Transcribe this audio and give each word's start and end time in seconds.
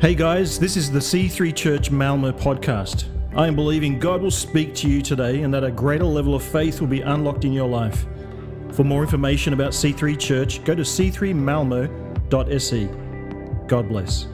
Hey 0.00 0.14
guys, 0.14 0.60
this 0.60 0.76
is 0.76 0.92
the 0.92 1.00
C3 1.00 1.52
Church 1.52 1.90
Malmo 1.90 2.30
podcast. 2.30 3.06
I 3.34 3.48
am 3.48 3.56
believing 3.56 3.98
God 3.98 4.22
will 4.22 4.30
speak 4.30 4.72
to 4.76 4.88
you 4.88 5.02
today 5.02 5.42
and 5.42 5.52
that 5.52 5.64
a 5.64 5.72
greater 5.72 6.04
level 6.04 6.36
of 6.36 6.42
faith 6.44 6.80
will 6.80 6.86
be 6.86 7.00
unlocked 7.00 7.44
in 7.44 7.52
your 7.52 7.66
life. 7.66 8.06
For 8.74 8.84
more 8.84 9.02
information 9.02 9.54
about 9.54 9.72
C3 9.72 10.16
Church, 10.16 10.62
go 10.62 10.76
to 10.76 10.82
c3malmo.se. 10.82 12.86
God 13.66 13.88
bless. 13.88 14.28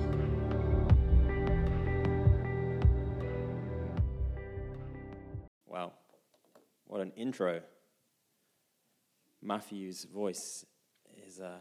Wow, 5.67 5.95
what 6.89 7.01
an 7.01 7.13
intro. 7.17 7.63
Matthew's 9.41 10.05
voice 10.05 10.67
is 11.27 11.41
uh, 11.41 11.61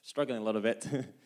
struggling 0.00 0.38
a 0.38 0.44
little 0.44 0.62
bit. 0.62 0.86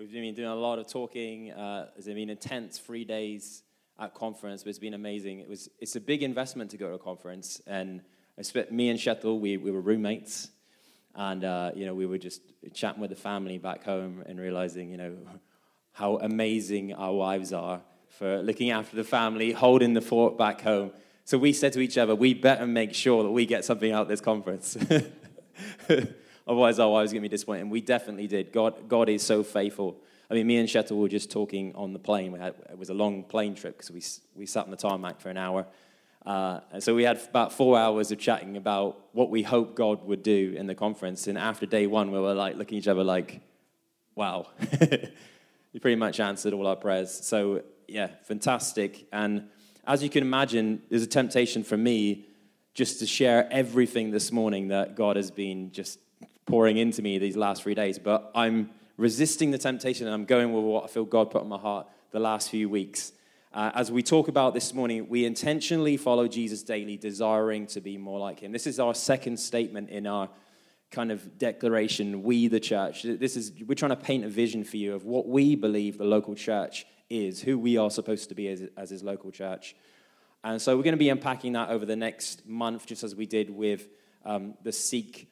We've 0.00 0.10
been 0.10 0.32
doing 0.32 0.48
a 0.48 0.54
lot 0.54 0.78
of 0.78 0.88
talking. 0.88 1.52
Uh, 1.52 1.88
it's 1.94 2.06
been 2.06 2.30
intense 2.30 2.78
three 2.78 3.04
days 3.04 3.64
at 3.98 4.14
conference, 4.14 4.62
but 4.62 4.70
it's 4.70 4.78
been 4.78 4.94
amazing. 4.94 5.40
It 5.40 5.46
was, 5.46 5.68
it's 5.78 5.94
a 5.94 6.00
big 6.00 6.22
investment 6.22 6.70
to 6.70 6.78
go 6.78 6.88
to 6.88 6.94
a 6.94 6.98
conference. 6.98 7.60
And 7.66 8.00
spent, 8.40 8.72
me 8.72 8.88
and 8.88 8.98
Shetel, 8.98 9.38
we, 9.38 9.58
we 9.58 9.70
were 9.70 9.82
roommates. 9.82 10.48
And, 11.14 11.44
uh, 11.44 11.72
you 11.74 11.84
know, 11.84 11.94
we 11.94 12.06
were 12.06 12.16
just 12.16 12.40
chatting 12.72 13.02
with 13.02 13.10
the 13.10 13.16
family 13.16 13.58
back 13.58 13.84
home 13.84 14.24
and 14.24 14.40
realizing, 14.40 14.90
you 14.90 14.96
know, 14.96 15.18
how 15.92 16.16
amazing 16.16 16.94
our 16.94 17.12
wives 17.12 17.52
are 17.52 17.82
for 18.08 18.40
looking 18.40 18.70
after 18.70 18.96
the 18.96 19.04
family, 19.04 19.52
holding 19.52 19.92
the 19.92 20.00
fort 20.00 20.38
back 20.38 20.62
home. 20.62 20.92
So 21.26 21.36
we 21.36 21.52
said 21.52 21.74
to 21.74 21.80
each 21.80 21.98
other, 21.98 22.14
we 22.14 22.32
better 22.32 22.66
make 22.66 22.94
sure 22.94 23.22
that 23.22 23.32
we 23.32 23.44
get 23.44 23.66
something 23.66 23.92
out 23.92 24.00
of 24.00 24.08
this 24.08 24.22
conference. 24.22 24.78
Otherwise, 26.50 26.80
our 26.80 26.90
wives 26.90 27.12
going 27.12 27.22
to 27.22 27.28
be 27.28 27.32
disappointed. 27.32 27.60
And 27.60 27.70
we 27.70 27.80
definitely 27.80 28.26
did. 28.26 28.50
God, 28.50 28.88
God 28.88 29.08
is 29.08 29.22
so 29.22 29.44
faithful. 29.44 29.96
I 30.28 30.34
mean, 30.34 30.48
me 30.48 30.56
and 30.56 30.68
Shetel 30.68 30.96
were 30.96 31.08
just 31.08 31.30
talking 31.30 31.72
on 31.76 31.92
the 31.92 32.00
plane. 32.00 32.34
Had, 32.34 32.56
it 32.68 32.76
was 32.76 32.90
a 32.90 32.94
long 32.94 33.22
plane 33.22 33.54
trip 33.54 33.76
because 33.76 33.92
we, 33.92 34.02
we 34.34 34.46
sat 34.46 34.64
on 34.64 34.72
the 34.72 34.76
tarmac 34.76 35.20
for 35.20 35.28
an 35.28 35.36
hour. 35.36 35.64
Uh, 36.26 36.58
and 36.72 36.82
so 36.82 36.92
we 36.92 37.04
had 37.04 37.20
about 37.28 37.52
four 37.52 37.78
hours 37.78 38.10
of 38.10 38.18
chatting 38.18 38.56
about 38.56 38.98
what 39.12 39.30
we 39.30 39.44
hope 39.44 39.76
God 39.76 40.04
would 40.04 40.24
do 40.24 40.52
in 40.58 40.66
the 40.66 40.74
conference. 40.74 41.28
And 41.28 41.38
after 41.38 41.66
day 41.66 41.86
one, 41.86 42.10
we 42.10 42.18
were 42.18 42.34
like 42.34 42.56
looking 42.56 42.78
at 42.78 42.82
each 42.82 42.88
other 42.88 43.04
like, 43.04 43.42
wow, 44.16 44.48
you 45.72 45.78
pretty 45.80 45.94
much 45.94 46.18
answered 46.18 46.52
all 46.52 46.66
our 46.66 46.74
prayers. 46.74 47.12
So, 47.12 47.62
yeah, 47.86 48.08
fantastic. 48.24 49.06
And 49.12 49.50
as 49.86 50.02
you 50.02 50.10
can 50.10 50.24
imagine, 50.24 50.82
there's 50.90 51.04
a 51.04 51.06
temptation 51.06 51.62
for 51.62 51.76
me 51.76 52.26
just 52.74 52.98
to 52.98 53.06
share 53.06 53.48
everything 53.52 54.10
this 54.10 54.32
morning 54.32 54.66
that 54.68 54.96
God 54.96 55.14
has 55.14 55.30
been 55.30 55.70
just 55.70 56.00
pouring 56.50 56.76
into 56.76 57.00
me 57.00 57.18
these 57.18 57.36
last 57.36 57.62
three 57.62 57.74
days. 57.74 57.98
But 57.98 58.30
I'm 58.34 58.70
resisting 58.96 59.52
the 59.52 59.58
temptation 59.58 60.06
and 60.06 60.14
I'm 60.14 60.24
going 60.24 60.52
with 60.52 60.64
what 60.64 60.84
I 60.84 60.86
feel 60.88 61.04
God 61.04 61.30
put 61.30 61.42
on 61.42 61.48
my 61.48 61.58
heart 61.58 61.86
the 62.10 62.20
last 62.20 62.50
few 62.50 62.68
weeks. 62.68 63.12
Uh, 63.52 63.70
as 63.74 63.90
we 63.90 64.02
talk 64.02 64.28
about 64.28 64.52
this 64.52 64.74
morning, 64.74 65.08
we 65.08 65.24
intentionally 65.24 65.96
follow 65.96 66.28
Jesus 66.28 66.62
daily, 66.62 66.96
desiring 66.96 67.66
to 67.68 67.80
be 67.80 67.96
more 67.96 68.18
like 68.18 68.40
him. 68.40 68.52
This 68.52 68.66
is 68.66 68.78
our 68.78 68.94
second 68.94 69.38
statement 69.38 69.90
in 69.90 70.06
our 70.06 70.28
kind 70.90 71.12
of 71.12 71.38
declaration, 71.38 72.24
we 72.24 72.48
the 72.48 72.60
church. 72.60 73.04
This 73.04 73.36
is 73.36 73.52
we're 73.66 73.74
trying 73.76 73.90
to 73.90 73.96
paint 73.96 74.24
a 74.24 74.28
vision 74.28 74.64
for 74.64 74.76
you 74.76 74.94
of 74.94 75.04
what 75.04 75.28
we 75.28 75.54
believe 75.54 75.98
the 75.98 76.04
local 76.04 76.34
church 76.34 76.84
is, 77.08 77.40
who 77.40 77.58
we 77.58 77.76
are 77.76 77.90
supposed 77.90 78.28
to 78.28 78.34
be 78.34 78.48
as, 78.48 78.62
as 78.76 78.90
his 78.90 79.02
local 79.04 79.30
church. 79.30 79.76
And 80.42 80.60
so 80.60 80.76
we're 80.76 80.82
going 80.82 80.94
to 80.94 80.98
be 80.98 81.10
unpacking 81.10 81.52
that 81.52 81.70
over 81.70 81.86
the 81.86 81.96
next 81.96 82.46
month, 82.46 82.86
just 82.86 83.04
as 83.04 83.14
we 83.14 83.26
did 83.26 83.50
with 83.50 83.88
um, 84.24 84.54
the 84.62 84.72
Seek 84.72 85.29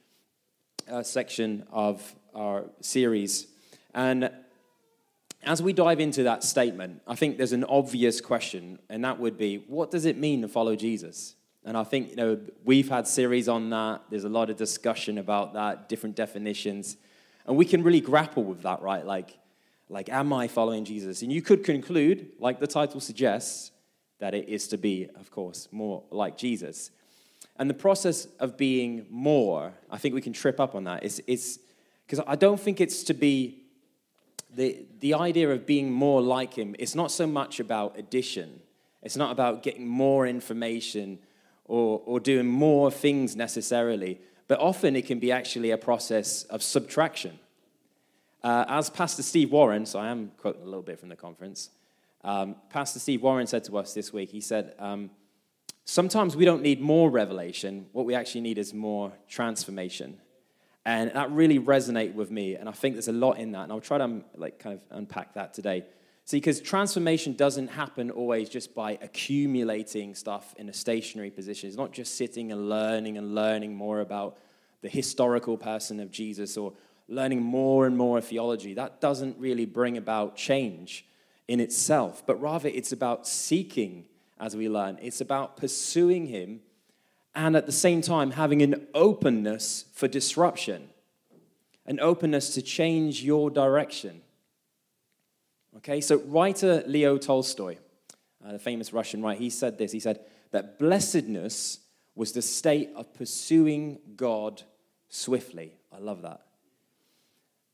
uh, 0.91 1.03
section 1.03 1.67
of 1.71 2.15
our 2.35 2.65
series. 2.81 3.47
And 3.95 4.31
as 5.43 5.63
we 5.63 5.73
dive 5.73 6.01
into 6.01 6.25
that 6.25 6.45
statement, 6.45 7.03
I 7.07 7.15
think 7.15 7.37
there's 7.37 7.53
an 7.53 7.65
obvious 7.65 8.21
question, 8.21 8.79
and 8.89 9.05
that 9.05 9.19
would 9.19 9.39
be 9.39 9.65
what 9.67 9.91
does 9.91 10.05
it 10.05 10.17
mean 10.17 10.43
to 10.43 10.49
follow 10.49 10.77
Jesus? 10.77 11.35
And 11.65 11.77
I 11.77 11.85
think, 11.85 12.11
you 12.11 12.17
know, 12.17 12.41
we've 12.65 12.89
had 12.89 13.07
series 13.07 13.49
on 13.49 13.71
that. 13.71 14.03
There's 14.11 14.25
a 14.25 14.29
lot 14.29 14.49
of 14.49 14.57
discussion 14.57 15.19
about 15.19 15.55
that, 15.55 15.89
different 15.89 16.17
definitions. 16.17 16.97
And 17.47 17.57
we 17.57 17.65
can 17.65 17.83
really 17.83 18.01
grapple 18.01 18.45
with 18.45 18.63
that, 18.63 18.81
right? 18.81 19.05
Like, 19.05 19.39
like, 19.91 20.09
am 20.09 20.33
I 20.33 20.49
following 20.49 20.85
Jesus? 20.85 21.23
And 21.23 21.33
you 21.33 21.43
could 21.43 21.65
conclude, 21.65 22.31
like 22.39 22.61
the 22.61 22.67
title 22.67 23.01
suggests, 23.01 23.71
that 24.19 24.35
it 24.35 24.49
is 24.49 24.69
to 24.69 24.79
be, 24.79 25.09
of 25.19 25.31
course, 25.31 25.69
more 25.71 26.03
like 26.11 26.37
Jesus. 26.37 26.91
And 27.59 27.69
the 27.69 27.75
process 27.75 28.29
of 28.39 28.57
being 28.57 29.07
more, 29.11 29.73
I 29.91 29.99
think 29.99 30.15
we 30.15 30.21
can 30.21 30.33
trip 30.33 30.61
up 30.61 30.75
on 30.75 30.85
that. 30.85 31.03
It's 31.03 31.59
because 32.07 32.25
I 32.27 32.37
don't 32.37 32.61
think 32.61 32.81
it's 32.81 33.03
to 33.05 33.15
be 33.15 33.63
the, 34.55 34.87
the 35.01 35.15
idea 35.15 35.51
of 35.51 35.67
being 35.67 35.91
more 35.91 36.23
like 36.23 36.55
him. 36.55 36.75
It's 36.79 36.95
not 36.95 37.11
so 37.11 37.27
much 37.27 37.61
about 37.61 37.99
addition, 37.99 38.61
it's 39.03 39.17
not 39.17 39.33
about 39.33 39.63
getting 39.63 39.87
more 39.87 40.27
information 40.27 41.19
or, 41.65 42.03
or 42.07 42.19
doing 42.21 42.47
more 42.47 42.91
things 42.91 43.37
necessarily, 43.37 44.21
but 44.49 44.59
often 44.59 44.97
it 44.97 45.07
can 45.07 45.19
be 45.19 45.31
actually 45.31 45.71
a 45.71 45.79
process 45.79 46.45
of 46.45 46.63
subtraction. 46.63 47.39
Uh, 48.43 48.65
as 48.69 48.89
Pastor 48.89 49.23
Steve 49.23 49.53
Warren, 49.53 49.85
so 49.85 49.99
I 49.99 50.09
am 50.09 50.33
quoting 50.39 50.63
a 50.63 50.65
little 50.65 50.83
bit 50.83 50.99
from 50.99 51.09
the 51.09 51.17
conference, 51.17 51.71
um, 52.25 52.57
Pastor 52.71 52.99
Steve 52.99 53.23
Warren 53.23 53.47
said 53.47 53.65
to 53.65 53.77
us 53.79 53.95
this 53.95 54.13
week, 54.13 54.31
he 54.31 54.41
said, 54.41 54.75
um, 54.79 55.11
Sometimes 55.91 56.37
we 56.37 56.45
don't 56.45 56.61
need 56.61 56.83
more 56.83 57.09
revelation. 57.09 57.87
What 57.93 58.05
we 58.05 58.15
actually 58.15 58.43
need 58.43 58.59
is 58.59 58.75
more 58.75 59.11
transformation. 59.27 60.19
And 60.85 61.11
that 61.13 61.31
really 61.31 61.59
resonated 61.59 62.13
with 62.13 62.31
me. 62.31 62.57
And 62.57 62.69
I 62.69 62.73
think 62.73 62.95
there's 62.95 63.09
a 63.09 63.13
lot 63.13 63.39
in 63.39 63.53
that. 63.53 63.63
And 63.63 63.73
I'll 63.73 63.81
try 63.81 63.97
to 63.97 64.05
um, 64.05 64.23
like 64.37 64.59
kind 64.59 64.75
of 64.75 64.83
unpack 64.91 65.33
that 65.33 65.55
today. 65.55 65.87
See, 66.27 66.37
because 66.37 66.61
transformation 66.61 67.33
doesn't 67.33 67.69
happen 67.69 68.11
always 68.11 68.51
just 68.51 68.75
by 68.75 68.99
accumulating 69.01 70.15
stuff 70.15 70.55
in 70.59 70.69
a 70.69 70.75
stationary 70.75 71.31
position. 71.31 71.69
It's 71.69 71.79
not 71.79 71.93
just 71.93 72.19
sitting 72.19 72.53
and 72.53 72.69
learning 72.69 73.17
and 73.17 73.35
learning 73.35 73.75
more 73.75 74.01
about 74.01 74.37
the 74.83 74.91
historical 74.91 75.57
person 75.57 76.01
of 76.01 76.11
Jesus 76.11 76.59
or 76.59 76.75
learning 77.09 77.41
more 77.41 77.87
and 77.87 77.97
more 77.97 78.21
theology. 78.21 78.75
That 78.75 79.01
doesn't 79.01 79.39
really 79.39 79.65
bring 79.65 79.97
about 79.97 80.37
change 80.37 81.07
in 81.49 81.61
itself, 81.61 82.27
but 82.27 82.39
rather 82.43 82.69
it's 82.69 82.93
about 82.93 83.27
seeking 83.27 84.05
as 84.41 84.57
we 84.57 84.69
learn. 84.69 84.99
It's 85.03 85.21
about 85.21 85.57
pursuing 85.57 86.27
Him 86.27 86.61
and 87.35 87.57
at 87.57 87.67
the 87.67 87.73
same 87.73 88.01
time 88.03 88.33
having 88.33 88.63
an 88.63 88.87
openness 88.95 89.85
for 89.93 90.09
disruption, 90.09 90.89
an 91.87 92.01
openness 92.01 92.55
to 92.55 92.63
change 92.63 93.23
your 93.23 93.51
direction. 93.51 94.23
Okay, 95.77 96.01
so 96.01 96.19
writer 96.19 96.83
Leo 96.87 97.19
Tolstoy, 97.19 97.77
uh, 98.45 98.53
the 98.53 98.59
famous 98.59 98.93
Russian 98.93 99.23
writer, 99.23 99.39
he 99.39 99.51
said 99.51 99.79
this. 99.79 99.93
He 99.93 100.01
said 100.01 100.21
that 100.51 100.79
blessedness 100.79 101.81
was 102.15 102.33
the 102.33 102.43
state 102.43 102.91
of 102.97 103.15
pursuing 103.15 103.99
God 104.17 104.63
swiftly. 105.09 105.75
I 105.93 105.99
love 105.99 106.23
that. 106.23 106.43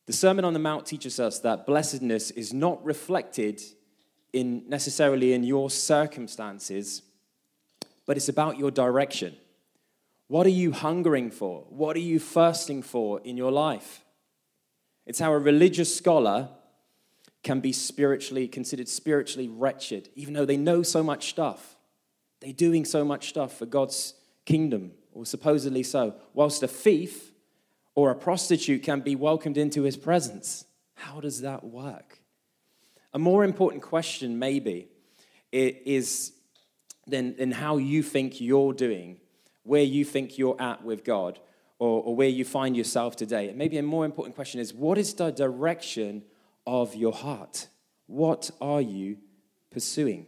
The 0.06 0.12
Sermon 0.12 0.44
on 0.44 0.52
the 0.52 0.58
Mount 0.58 0.84
teaches 0.84 1.18
us 1.18 1.38
that 1.40 1.64
blessedness 1.64 2.30
is 2.30 2.52
not 2.52 2.84
reflected 2.84 3.62
in 4.34 4.64
necessarily 4.68 5.32
in 5.32 5.44
your 5.44 5.70
circumstances, 5.70 7.02
but 8.04 8.16
it's 8.16 8.28
about 8.28 8.58
your 8.58 8.70
direction. 8.70 9.36
What 10.26 10.46
are 10.46 10.50
you 10.50 10.72
hungering 10.72 11.30
for? 11.30 11.64
What 11.68 11.96
are 11.96 12.00
you 12.00 12.18
thirsting 12.18 12.82
for 12.82 13.20
in 13.20 13.36
your 13.36 13.52
life? 13.52 14.04
It's 15.06 15.20
how 15.20 15.32
a 15.32 15.38
religious 15.38 15.94
scholar 15.94 16.48
can 17.44 17.60
be 17.60 17.72
spiritually 17.72 18.48
considered 18.48 18.88
spiritually 18.88 19.48
wretched, 19.48 20.08
even 20.16 20.34
though 20.34 20.46
they 20.46 20.56
know 20.56 20.82
so 20.82 21.02
much 21.02 21.30
stuff. 21.30 21.76
They're 22.40 22.52
doing 22.52 22.84
so 22.84 23.04
much 23.04 23.28
stuff 23.28 23.56
for 23.56 23.66
God's 23.66 24.14
kingdom, 24.46 24.92
or 25.12 25.24
supposedly 25.24 25.84
so, 25.84 26.14
whilst 26.32 26.62
a 26.62 26.68
thief 26.68 27.32
or 27.94 28.10
a 28.10 28.16
prostitute 28.16 28.82
can 28.82 29.00
be 29.00 29.14
welcomed 29.14 29.58
into 29.58 29.82
his 29.82 29.96
presence. 29.96 30.64
How 30.96 31.20
does 31.20 31.42
that 31.42 31.62
work? 31.62 32.18
A 33.14 33.18
more 33.18 33.44
important 33.44 33.82
question, 33.82 34.38
maybe, 34.38 34.88
is 35.52 36.32
than, 37.06 37.36
than 37.36 37.52
how 37.52 37.76
you 37.76 38.02
think 38.02 38.40
you're 38.40 38.72
doing, 38.72 39.18
where 39.62 39.82
you 39.82 40.04
think 40.04 40.36
you're 40.36 40.60
at 40.60 40.84
with 40.84 41.04
God, 41.04 41.38
or, 41.78 42.02
or 42.02 42.16
where 42.16 42.28
you 42.28 42.44
find 42.44 42.76
yourself 42.76 43.14
today. 43.14 43.52
Maybe 43.54 43.78
a 43.78 43.82
more 43.82 44.04
important 44.04 44.34
question 44.34 44.60
is 44.60 44.74
what 44.74 44.98
is 44.98 45.14
the 45.14 45.30
direction 45.30 46.24
of 46.66 46.94
your 46.94 47.12
heart? 47.12 47.68
What 48.06 48.50
are 48.60 48.80
you 48.80 49.18
pursuing? 49.70 50.26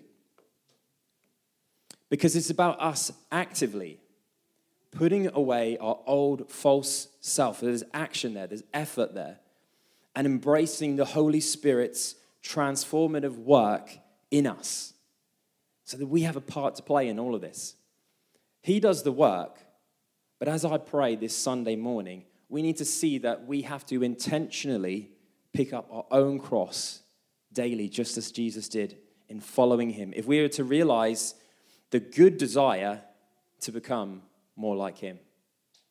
Because 2.08 2.36
it's 2.36 2.50
about 2.50 2.80
us 2.80 3.12
actively 3.32 3.98
putting 4.92 5.28
away 5.34 5.76
our 5.78 5.98
old 6.06 6.50
false 6.50 7.08
self. 7.20 7.60
There's 7.60 7.82
action 7.92 8.34
there, 8.34 8.46
there's 8.46 8.62
effort 8.72 9.14
there, 9.14 9.38
and 10.14 10.26
embracing 10.26 10.96
the 10.96 11.04
Holy 11.04 11.40
Spirit's 11.40 12.14
transformative 12.46 13.36
work 13.36 13.98
in 14.30 14.46
us 14.46 14.94
so 15.84 15.96
that 15.96 16.06
we 16.06 16.22
have 16.22 16.36
a 16.36 16.40
part 16.40 16.76
to 16.76 16.82
play 16.82 17.08
in 17.08 17.18
all 17.18 17.34
of 17.34 17.40
this. 17.40 17.76
He 18.62 18.80
does 18.80 19.02
the 19.02 19.12
work, 19.12 19.58
but 20.38 20.48
as 20.48 20.64
I 20.64 20.78
pray 20.78 21.16
this 21.16 21.34
Sunday 21.36 21.76
morning, 21.76 22.24
we 22.48 22.62
need 22.62 22.76
to 22.78 22.84
see 22.84 23.18
that 23.18 23.46
we 23.46 23.62
have 23.62 23.86
to 23.86 24.02
intentionally 24.02 25.10
pick 25.52 25.72
up 25.72 25.88
our 25.90 26.06
own 26.10 26.38
cross 26.38 27.02
daily, 27.52 27.88
just 27.88 28.18
as 28.18 28.30
Jesus 28.30 28.68
did 28.68 28.98
in 29.28 29.40
following 29.40 29.90
him, 29.90 30.12
if 30.14 30.26
we 30.26 30.38
are 30.40 30.48
to 30.48 30.64
realize 30.64 31.34
the 31.90 32.00
good 32.00 32.36
desire 32.36 33.02
to 33.60 33.72
become 33.72 34.22
more 34.54 34.76
like 34.76 34.98
him. 34.98 35.18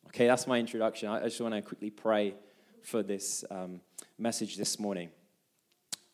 Okay, 0.08 0.26
that's 0.26 0.46
my 0.46 0.58
introduction. 0.58 1.08
I 1.08 1.24
just 1.24 1.40
want 1.40 1.54
to 1.54 1.62
quickly 1.62 1.90
pray 1.90 2.34
for 2.82 3.02
this 3.02 3.44
um, 3.50 3.80
message 4.18 4.56
this 4.56 4.78
morning. 4.78 5.10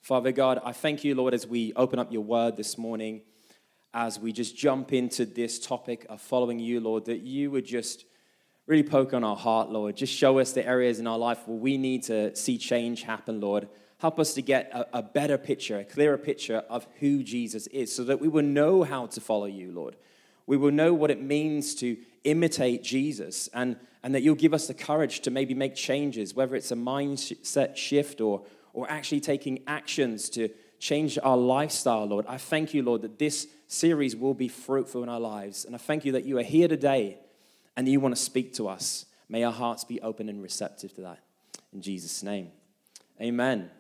Father 0.02 0.32
God, 0.32 0.60
I 0.64 0.72
thank 0.72 1.04
you, 1.04 1.14
Lord, 1.14 1.32
as 1.32 1.46
we 1.46 1.72
open 1.74 2.00
up 2.00 2.12
your 2.12 2.22
word 2.22 2.56
this 2.56 2.76
morning, 2.76 3.20
as 3.94 4.18
we 4.18 4.32
just 4.32 4.56
jump 4.56 4.92
into 4.92 5.24
this 5.24 5.60
topic 5.60 6.04
of 6.08 6.20
following 6.20 6.58
you, 6.58 6.80
Lord, 6.80 7.04
that 7.04 7.20
you 7.20 7.52
would 7.52 7.64
just 7.64 8.04
really 8.66 8.82
poke 8.82 9.14
on 9.14 9.22
our 9.22 9.36
heart, 9.36 9.70
Lord. 9.70 9.96
Just 9.96 10.12
show 10.12 10.40
us 10.40 10.50
the 10.50 10.66
areas 10.66 10.98
in 10.98 11.06
our 11.06 11.18
life 11.18 11.46
where 11.46 11.56
we 11.56 11.78
need 11.78 12.02
to 12.04 12.34
see 12.34 12.58
change 12.58 13.04
happen, 13.04 13.40
Lord. 13.40 13.68
Help 13.98 14.18
us 14.18 14.34
to 14.34 14.42
get 14.42 14.72
a, 14.72 14.98
a, 14.98 15.02
better 15.04 15.38
picture, 15.38 15.78
a 15.78 15.84
clearer 15.84 16.18
picture 16.18 16.64
of 16.68 16.84
who 16.98 17.22
Jesus 17.22 17.68
is, 17.68 17.94
so 17.94 18.02
that 18.02 18.20
we 18.20 18.26
will 18.26 18.42
know 18.42 18.82
how 18.82 19.06
to 19.06 19.20
follow 19.20 19.46
you, 19.46 19.70
Lord. 19.70 19.94
We 20.48 20.56
will 20.56 20.72
know 20.72 20.92
what 20.92 21.12
it 21.12 21.22
means 21.22 21.76
to 21.76 21.96
imitate 22.24 22.82
Jesus, 22.82 23.48
and, 23.54 23.76
and 24.02 24.12
that 24.16 24.22
you'll 24.22 24.34
give 24.34 24.52
us 24.52 24.66
the 24.66 24.74
courage 24.74 25.20
to 25.20 25.30
maybe 25.30 25.54
make 25.54 25.76
changes, 25.76 26.34
whether 26.34 26.56
it's 26.56 26.72
a 26.72 26.76
mindset 26.76 27.76
shift 27.76 28.20
or, 28.20 28.42
or 28.72 28.90
actually 28.90 29.20
taking 29.20 29.62
actions 29.66 30.28
to 30.30 30.48
change 30.78 31.18
our 31.22 31.36
lifestyle, 31.36 32.06
Lord. 32.06 32.26
I 32.28 32.38
thank 32.38 32.74
you, 32.74 32.82
Lord, 32.82 33.02
that 33.02 33.18
this 33.18 33.46
series 33.68 34.16
will 34.16 34.34
be 34.34 34.48
fruitful 34.48 35.02
in 35.02 35.08
our 35.08 35.20
lives. 35.20 35.64
And 35.64 35.74
I 35.74 35.78
thank 35.78 36.04
you 36.04 36.12
that 36.12 36.24
you 36.24 36.38
are 36.38 36.42
here 36.42 36.68
today 36.68 37.18
and 37.76 37.88
you 37.88 38.00
want 38.00 38.16
to 38.16 38.20
speak 38.20 38.54
to 38.54 38.68
us. 38.68 39.06
May 39.28 39.44
our 39.44 39.52
hearts 39.52 39.84
be 39.84 40.00
open 40.00 40.28
and 40.28 40.42
receptive 40.42 40.94
to 40.94 41.02
that. 41.02 41.20
In 41.72 41.80
Jesus' 41.80 42.22
name. 42.22 42.50
Amen. 43.20 43.70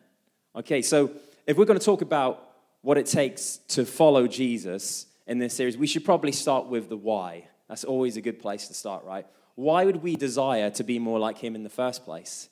Okay, 0.54 0.82
so 0.82 1.10
if 1.46 1.56
we're 1.56 1.64
going 1.64 1.78
to 1.78 1.84
talk 1.84 2.02
about 2.02 2.50
what 2.82 2.98
it 2.98 3.06
takes 3.06 3.56
to 3.68 3.84
follow 3.84 4.26
Jesus 4.26 5.06
in 5.26 5.38
this 5.38 5.54
series, 5.54 5.76
we 5.76 5.86
should 5.86 6.04
probably 6.04 6.32
start 6.32 6.66
with 6.66 6.88
the 6.88 6.96
why. 6.96 7.48
That's 7.68 7.84
always 7.84 8.16
a 8.16 8.20
good 8.20 8.38
place 8.38 8.68
to 8.68 8.74
start, 8.74 9.04
right? 9.04 9.26
Why 9.54 9.84
would 9.84 10.02
we 10.02 10.16
desire 10.16 10.70
to 10.70 10.84
be 10.84 10.98
more 10.98 11.18
like 11.18 11.38
him 11.38 11.54
in 11.54 11.62
the 11.62 11.70
first 11.70 12.04
place? 12.04 12.48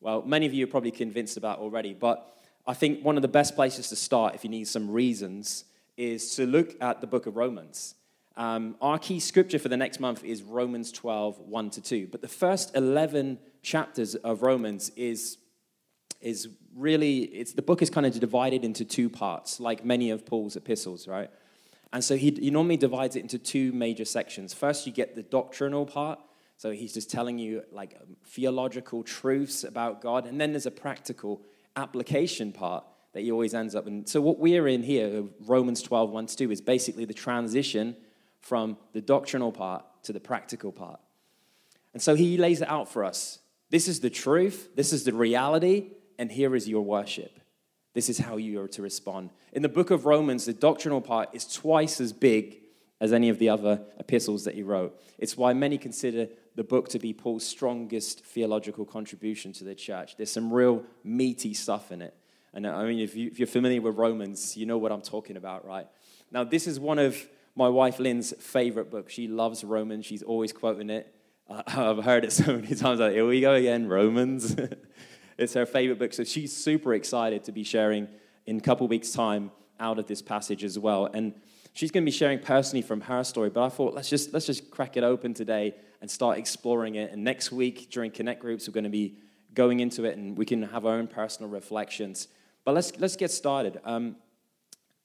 Well, 0.00 0.22
many 0.22 0.46
of 0.46 0.54
you 0.54 0.64
are 0.64 0.68
probably 0.68 0.90
convinced 0.90 1.36
about 1.36 1.58
already, 1.58 1.92
but 1.92 2.34
I 2.66 2.74
think 2.74 3.04
one 3.04 3.16
of 3.16 3.22
the 3.22 3.28
best 3.28 3.54
places 3.54 3.88
to 3.88 3.96
start 3.96 4.34
if 4.34 4.44
you 4.44 4.50
need 4.50 4.66
some 4.66 4.90
reasons 4.90 5.64
is 5.96 6.34
to 6.36 6.46
look 6.46 6.74
at 6.80 7.00
the 7.00 7.06
book 7.06 7.26
of 7.26 7.36
Romans. 7.36 7.94
Um, 8.36 8.76
our 8.80 8.98
key 8.98 9.20
scripture 9.20 9.58
for 9.58 9.68
the 9.68 9.76
next 9.76 10.00
month 10.00 10.24
is 10.24 10.42
Romans 10.42 10.90
12, 10.92 11.40
1 11.40 11.70
to 11.70 11.80
2. 11.82 12.08
But 12.10 12.22
the 12.22 12.28
first 12.28 12.74
11 12.74 13.38
chapters 13.62 14.14
of 14.14 14.42
Romans 14.42 14.90
is 14.96 15.36
is 16.20 16.48
really 16.76 17.20
it's 17.20 17.52
the 17.52 17.62
book 17.62 17.82
is 17.82 17.90
kind 17.90 18.06
of 18.06 18.18
divided 18.20 18.64
into 18.64 18.84
two 18.84 19.08
parts 19.08 19.58
like 19.58 19.84
many 19.84 20.10
of 20.10 20.26
paul's 20.26 20.54
epistles 20.54 21.08
right 21.08 21.30
and 21.92 22.04
so 22.04 22.14
he, 22.16 22.30
he 22.30 22.50
normally 22.50 22.76
divides 22.76 23.16
it 23.16 23.20
into 23.20 23.38
two 23.38 23.72
major 23.72 24.04
sections 24.04 24.52
first 24.52 24.86
you 24.86 24.92
get 24.92 25.16
the 25.16 25.22
doctrinal 25.22 25.86
part 25.86 26.18
so 26.60 26.72
he's 26.72 26.92
just 26.92 27.10
telling 27.10 27.38
you 27.38 27.62
like 27.72 27.96
um, 27.98 28.16
theological 28.26 29.02
truths 29.02 29.64
about 29.64 30.02
god. 30.02 30.26
And 30.26 30.38
then 30.38 30.52
there's 30.52 30.66
a 30.66 30.70
practical 30.70 31.40
application 31.74 32.52
part 32.52 32.84
that 33.14 33.22
he 33.22 33.32
always 33.32 33.54
ends 33.54 33.74
up 33.74 33.86
in. 33.86 34.04
So 34.04 34.20
what 34.20 34.38
we're 34.38 34.68
in 34.68 34.82
here 34.82 35.24
romans 35.46 35.80
12 35.80 36.10
1 36.10 36.26
to 36.26 36.36
2 36.36 36.50
is 36.50 36.60
basically 36.60 37.06
the 37.06 37.14
transition 37.14 37.96
from 38.40 38.76
the 38.92 39.00
doctrinal 39.00 39.52
part 39.52 39.86
to 40.02 40.12
the 40.12 40.20
practical 40.20 40.70
part. 40.70 41.00
And 41.94 42.02
so 42.02 42.14
he 42.14 42.36
lays 42.36 42.60
it 42.60 42.68
out 42.68 42.92
for 42.92 43.06
us. 43.06 43.38
This 43.70 43.88
is 43.88 44.00
the 44.00 44.10
truth. 44.10 44.68
This 44.76 44.92
is 44.92 45.04
the 45.04 45.14
reality. 45.14 45.92
And 46.18 46.30
here 46.30 46.54
is 46.54 46.68
your 46.68 46.82
worship. 46.82 47.40
This 47.94 48.10
is 48.10 48.18
how 48.18 48.36
you 48.36 48.60
are 48.60 48.68
to 48.68 48.82
respond. 48.82 49.30
In 49.54 49.62
the 49.62 49.70
book 49.70 49.90
of 49.90 50.04
Romans, 50.04 50.44
the 50.44 50.52
doctrinal 50.52 51.00
part 51.00 51.30
is 51.32 51.50
twice 51.50 52.02
as 52.02 52.12
big 52.12 52.59
as 53.00 53.12
any 53.12 53.28
of 53.28 53.38
the 53.38 53.48
other 53.48 53.80
epistles 53.98 54.44
that 54.44 54.54
he 54.54 54.62
wrote. 54.62 55.00
It's 55.18 55.36
why 55.36 55.52
many 55.52 55.78
consider 55.78 56.28
the 56.54 56.64
book 56.64 56.88
to 56.90 56.98
be 56.98 57.12
Paul's 57.12 57.46
strongest 57.46 58.24
theological 58.24 58.84
contribution 58.84 59.52
to 59.54 59.64
the 59.64 59.74
church. 59.74 60.16
There's 60.16 60.30
some 60.30 60.52
real 60.52 60.84
meaty 61.02 61.54
stuff 61.54 61.92
in 61.92 62.02
it. 62.02 62.14
And 62.52 62.66
I 62.66 62.84
mean, 62.84 62.98
if, 62.98 63.14
you, 63.14 63.30
are 63.40 63.46
familiar 63.46 63.80
with 63.80 63.96
Romans, 63.96 64.56
you 64.56 64.66
know 64.66 64.76
what 64.76 64.92
I'm 64.92 65.02
talking 65.02 65.36
about, 65.36 65.64
right? 65.66 65.86
Now, 66.30 66.44
this 66.44 66.66
is 66.66 66.78
one 66.78 66.98
of 66.98 67.16
my 67.54 67.68
wife 67.68 67.98
Lynn's 67.98 68.34
favorite 68.38 68.90
books. 68.90 69.12
She 69.12 69.28
loves 69.28 69.64
Romans, 69.64 70.04
she's 70.04 70.22
always 70.22 70.52
quoting 70.52 70.90
it. 70.90 71.14
Uh, 71.48 71.62
I've 71.66 72.04
heard 72.04 72.24
it 72.24 72.32
so 72.32 72.56
many 72.56 72.74
times, 72.74 73.00
like, 73.00 73.12
here 73.12 73.26
we 73.26 73.40
go 73.40 73.54
again, 73.54 73.86
Romans. 73.86 74.56
It's 75.40 75.54
her 75.54 75.64
favorite 75.64 75.98
book. 75.98 76.12
So 76.12 76.22
she's 76.22 76.54
super 76.54 76.92
excited 76.92 77.44
to 77.44 77.52
be 77.52 77.64
sharing 77.64 78.08
in 78.44 78.58
a 78.58 78.60
couple 78.60 78.86
weeks' 78.88 79.10
time 79.10 79.50
out 79.80 79.98
of 79.98 80.06
this 80.06 80.20
passage 80.20 80.62
as 80.62 80.78
well. 80.78 81.06
And 81.06 81.32
she's 81.72 81.90
going 81.90 82.04
to 82.04 82.10
be 82.10 82.16
sharing 82.16 82.38
personally 82.38 82.82
from 82.82 83.02
her 83.02 83.24
story. 83.24 83.50
But 83.50 83.64
I 83.64 83.68
thought 83.68 83.94
let's 83.94 84.08
just 84.08 84.32
let's 84.32 84.46
just 84.46 84.70
crack 84.70 84.96
it 84.96 85.04
open 85.04 85.34
today 85.34 85.74
and 86.00 86.10
start 86.10 86.38
exploring 86.38 86.94
it. 86.96 87.12
And 87.12 87.24
next 87.24 87.52
week 87.52 87.90
during 87.90 88.10
Connect 88.10 88.40
groups, 88.40 88.68
we're 88.68 88.74
going 88.74 88.84
to 88.84 88.90
be 88.90 89.16
going 89.54 89.80
into 89.80 90.04
it, 90.04 90.16
and 90.16 90.36
we 90.36 90.46
can 90.46 90.62
have 90.62 90.86
our 90.86 90.94
own 90.94 91.06
personal 91.06 91.50
reflections. 91.50 92.28
But 92.64 92.74
let's 92.74 92.98
let's 92.98 93.16
get 93.16 93.30
started. 93.30 93.80
Um, 93.84 94.16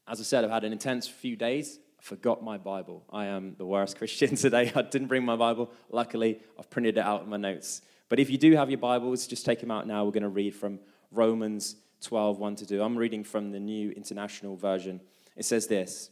as 0.08 0.20
I 0.20 0.24
said, 0.24 0.44
I've 0.44 0.52
had 0.52 0.64
an 0.64 0.72
intense 0.72 1.08
few 1.08 1.36
days. 1.36 1.80
I 2.00 2.04
forgot 2.04 2.44
my 2.44 2.58
Bible. 2.58 3.04
I 3.12 3.26
am 3.26 3.56
the 3.58 3.66
worst 3.66 3.98
Christian 3.98 4.36
today. 4.36 4.72
I 4.76 4.82
didn't 4.82 5.08
bring 5.08 5.26
my 5.26 5.36
Bible. 5.36 5.72
Luckily, 5.90 6.40
I've 6.60 6.70
printed 6.70 6.98
it 6.98 7.02
out 7.02 7.24
in 7.24 7.30
my 7.30 7.38
notes. 7.38 7.82
But 8.08 8.20
if 8.20 8.30
you 8.30 8.38
do 8.38 8.56
have 8.56 8.70
your 8.70 8.78
Bibles, 8.78 9.26
just 9.26 9.46
take 9.46 9.60
them 9.60 9.72
out 9.72 9.88
now. 9.88 10.06
We're 10.06 10.12
going 10.12 10.24
to 10.24 10.30
read 10.30 10.54
from 10.54 10.80
Romans 11.12 11.76
12, 12.02 12.38
1 12.38 12.56
to 12.58 12.68
2. 12.68 12.84
I'm 12.84 12.96
reading 12.96 13.24
from 13.24 13.52
the 13.52 13.60
New 13.60 13.90
International 13.92 14.56
Version. 14.56 15.02
It 15.36 15.46
says 15.46 15.66
this 15.66 16.12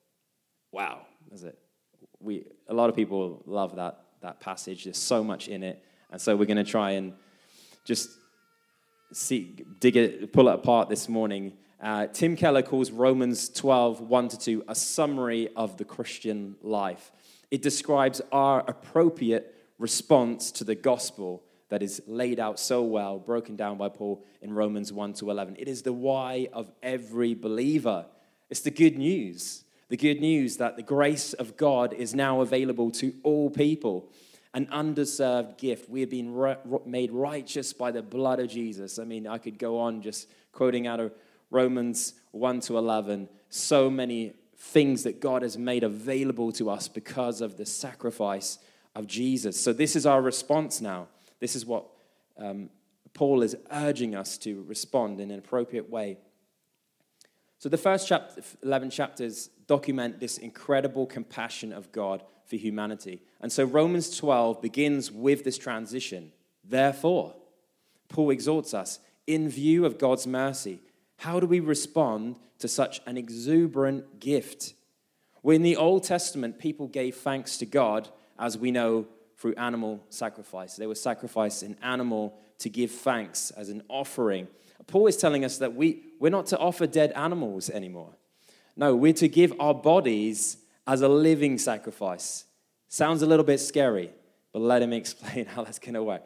Wow, 0.71 1.01
is 1.31 1.43
it. 1.43 1.57
We, 2.19 2.45
a 2.67 2.73
lot 2.73 2.89
of 2.89 2.95
people 2.95 3.41
love 3.45 3.75
that, 3.75 4.03
that 4.21 4.39
passage. 4.39 4.85
There's 4.85 4.97
so 4.97 5.23
much 5.23 5.47
in 5.47 5.63
it. 5.63 5.83
And 6.11 6.21
so 6.21 6.35
we're 6.35 6.45
going 6.45 6.57
to 6.57 6.63
try 6.63 6.91
and 6.91 7.13
just 7.83 8.09
see, 9.11 9.55
dig 9.79 9.97
it, 9.97 10.33
pull 10.33 10.47
it 10.49 10.55
apart 10.55 10.89
this 10.89 11.09
morning. 11.09 11.53
Uh, 11.81 12.07
Tim 12.07 12.35
Keller 12.35 12.61
calls 12.61 12.91
Romans 12.91 13.49
12, 13.49 14.01
1 14.01 14.27
to 14.29 14.39
2, 14.39 14.63
a 14.67 14.75
summary 14.75 15.49
of 15.55 15.77
the 15.77 15.85
Christian 15.85 16.55
life. 16.61 17.11
It 17.49 17.61
describes 17.61 18.21
our 18.31 18.59
appropriate 18.67 19.55
response 19.77 20.51
to 20.51 20.63
the 20.63 20.75
gospel 20.75 21.43
that 21.69 21.81
is 21.81 22.01
laid 22.05 22.39
out 22.39 22.59
so 22.59 22.83
well, 22.83 23.17
broken 23.17 23.55
down 23.55 23.77
by 23.77 23.89
Paul 23.89 24.23
in 24.41 24.53
Romans 24.53 24.93
1 24.93 25.13
to 25.13 25.31
11. 25.31 25.55
It 25.57 25.67
is 25.67 25.81
the 25.81 25.93
why 25.93 26.49
of 26.53 26.71
every 26.83 27.33
believer. 27.33 28.05
It's 28.49 28.59
the 28.59 28.71
good 28.71 28.97
news. 28.97 29.63
The 29.91 29.97
good 29.97 30.21
news 30.21 30.55
that 30.55 30.77
the 30.77 30.83
grace 30.83 31.33
of 31.33 31.57
God 31.57 31.91
is 31.91 32.15
now 32.15 32.39
available 32.39 32.91
to 32.91 33.13
all 33.23 33.49
people. 33.49 34.09
An 34.53 34.69
undeserved 34.71 35.57
gift. 35.57 35.89
We 35.89 35.99
have 35.99 36.09
been 36.09 36.55
made 36.85 37.11
righteous 37.11 37.73
by 37.73 37.91
the 37.91 38.01
blood 38.01 38.39
of 38.39 38.47
Jesus. 38.47 38.99
I 38.99 39.03
mean, 39.03 39.27
I 39.27 39.37
could 39.37 39.59
go 39.59 39.79
on 39.79 40.01
just 40.01 40.29
quoting 40.53 40.87
out 40.87 41.01
of 41.01 41.11
Romans 41.49 42.13
1 42.31 42.61
to 42.61 42.77
11. 42.77 43.27
So 43.49 43.89
many 43.89 44.31
things 44.55 45.03
that 45.03 45.19
God 45.19 45.41
has 45.41 45.57
made 45.57 45.83
available 45.83 46.53
to 46.53 46.69
us 46.69 46.87
because 46.87 47.41
of 47.41 47.57
the 47.57 47.65
sacrifice 47.65 48.59
of 48.95 49.07
Jesus. 49.07 49.59
So, 49.59 49.73
this 49.73 49.97
is 49.97 50.05
our 50.05 50.21
response 50.21 50.79
now. 50.79 51.09
This 51.41 51.53
is 51.53 51.65
what 51.65 51.83
um, 52.37 52.69
Paul 53.13 53.41
is 53.41 53.57
urging 53.69 54.15
us 54.15 54.37
to 54.37 54.63
respond 54.69 55.19
in 55.19 55.31
an 55.31 55.39
appropriate 55.39 55.89
way. 55.89 56.17
So, 57.61 57.69
the 57.69 57.77
first 57.77 58.07
chapter, 58.07 58.41
11 58.63 58.89
chapters 58.89 59.51
document 59.67 60.19
this 60.19 60.39
incredible 60.39 61.05
compassion 61.05 61.71
of 61.71 61.91
God 61.91 62.23
for 62.43 62.55
humanity. 62.55 63.21
And 63.39 63.51
so, 63.51 63.65
Romans 63.65 64.17
12 64.17 64.63
begins 64.63 65.11
with 65.11 65.43
this 65.43 65.59
transition. 65.59 66.31
Therefore, 66.67 67.35
Paul 68.09 68.31
exhorts 68.31 68.73
us 68.73 68.99
in 69.27 69.47
view 69.47 69.85
of 69.85 69.99
God's 69.99 70.25
mercy 70.25 70.79
how 71.17 71.39
do 71.39 71.45
we 71.45 71.59
respond 71.59 72.39
to 72.57 72.67
such 72.67 72.99
an 73.05 73.15
exuberant 73.15 74.19
gift? 74.19 74.73
Well, 75.43 75.55
in 75.55 75.61
the 75.61 75.75
Old 75.75 76.03
Testament, 76.03 76.57
people 76.57 76.87
gave 76.87 77.15
thanks 77.15 77.57
to 77.57 77.67
God, 77.67 78.09
as 78.39 78.57
we 78.57 78.71
know, 78.71 79.05
through 79.37 79.53
animal 79.53 80.03
sacrifice. 80.09 80.77
They 80.77 80.87
would 80.87 80.97
sacrifice 80.97 81.61
an 81.61 81.77
animal 81.83 82.39
to 82.57 82.69
give 82.69 82.89
thanks 82.89 83.51
as 83.51 83.69
an 83.69 83.83
offering. 83.87 84.47
Paul 84.87 85.07
is 85.07 85.17
telling 85.17 85.45
us 85.45 85.57
that 85.59 85.75
we, 85.75 86.13
we're 86.19 86.29
not 86.29 86.47
to 86.47 86.57
offer 86.57 86.87
dead 86.87 87.11
animals 87.13 87.69
anymore. 87.69 88.15
No, 88.75 88.95
we're 88.95 89.13
to 89.13 89.27
give 89.27 89.53
our 89.59 89.73
bodies 89.73 90.57
as 90.87 91.01
a 91.01 91.07
living 91.07 91.57
sacrifice. 91.57 92.45
Sounds 92.87 93.21
a 93.21 93.25
little 93.25 93.45
bit 93.45 93.59
scary, 93.59 94.11
but 94.51 94.61
let 94.61 94.81
him 94.81 94.93
explain 95.01 95.45
how 95.45 95.63
that's 95.63 95.79
going 95.79 95.93
to 95.93 96.03
work. 96.03 96.23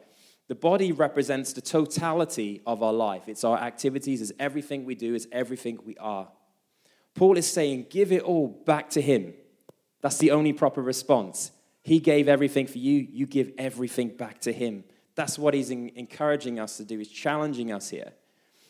The 0.48 0.54
body 0.54 0.92
represents 0.92 1.52
the 1.52 1.60
totality 1.60 2.62
of 2.66 2.82
our 2.82 2.92
life. 2.92 3.28
It's 3.28 3.42
our 3.42 3.58
activities, 3.58 4.20
it's 4.20 4.32
everything 4.38 4.84
we 4.84 4.94
do, 4.94 5.14
it's 5.14 5.26
everything 5.32 5.78
we 5.84 5.96
are. 5.96 6.28
Paul 7.14 7.36
is 7.36 7.50
saying, 7.50 7.86
give 7.90 8.12
it 8.12 8.22
all 8.22 8.46
back 8.46 8.90
to 8.90 9.00
him. 9.00 9.34
That's 10.02 10.18
the 10.18 10.30
only 10.30 10.52
proper 10.52 10.82
response. 10.82 11.50
He 11.82 11.98
gave 11.98 12.28
everything 12.28 12.66
for 12.66 12.78
you, 12.78 13.06
you 13.10 13.26
give 13.26 13.52
everything 13.58 14.10
back 14.10 14.40
to 14.42 14.52
him. 14.52 14.84
That's 15.14 15.38
what 15.38 15.54
he's 15.54 15.70
encouraging 15.70 16.60
us 16.60 16.76
to 16.76 16.84
do, 16.84 16.98
he's 16.98 17.08
challenging 17.08 17.72
us 17.72 17.88
here. 17.88 18.12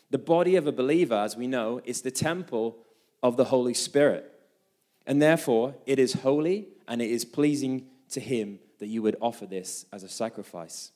The 0.09 0.17
body 0.17 0.55
of 0.55 0.67
a 0.67 0.71
believer, 0.71 1.15
as 1.15 1.35
we 1.35 1.47
know, 1.47 1.81
is 1.83 2.01
the 2.01 2.11
temple 2.11 2.77
of 3.21 3.35
the 3.35 3.45
Holy 3.45 3.73
Spirit. 3.73 4.31
And 5.05 5.21
therefore, 5.21 5.75
it 5.85 5.99
is 5.99 6.13
holy 6.13 6.67
and 6.87 7.01
it 7.01 7.11
is 7.11 7.25
pleasing 7.25 7.87
to 8.09 8.19
him 8.19 8.59
that 8.79 8.87
you 8.87 9.01
would 9.01 9.17
offer 9.21 9.45
this 9.45 9.85
as 9.91 10.03
a 10.03 10.09
sacrifice. 10.09 10.91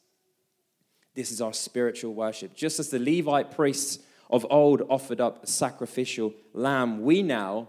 This 1.13 1.31
is 1.31 1.41
our 1.41 1.53
spiritual 1.53 2.13
worship. 2.13 2.55
Just 2.55 2.79
as 2.79 2.89
the 2.89 2.99
Levite 2.99 3.51
priests 3.51 3.99
of 4.29 4.45
old 4.49 4.83
offered 4.89 5.19
up 5.19 5.43
a 5.43 5.47
sacrificial 5.47 6.33
lamb, 6.53 7.01
we 7.01 7.21
now, 7.21 7.67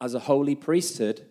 as 0.00 0.14
a 0.14 0.18
holy 0.18 0.54
priesthood, 0.54 1.24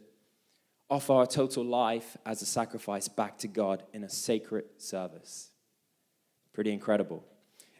offer 0.89 1.13
our 1.13 1.27
total 1.27 1.63
life 1.63 2.17
as 2.25 2.41
a 2.41 2.45
sacrifice 2.45 3.07
back 3.07 3.37
to 3.39 3.47
God 3.47 3.83
in 3.93 4.03
a 4.03 4.09
sacred 4.09 4.65
service. 4.77 5.49
Pretty 6.53 6.71
incredible. 6.71 7.23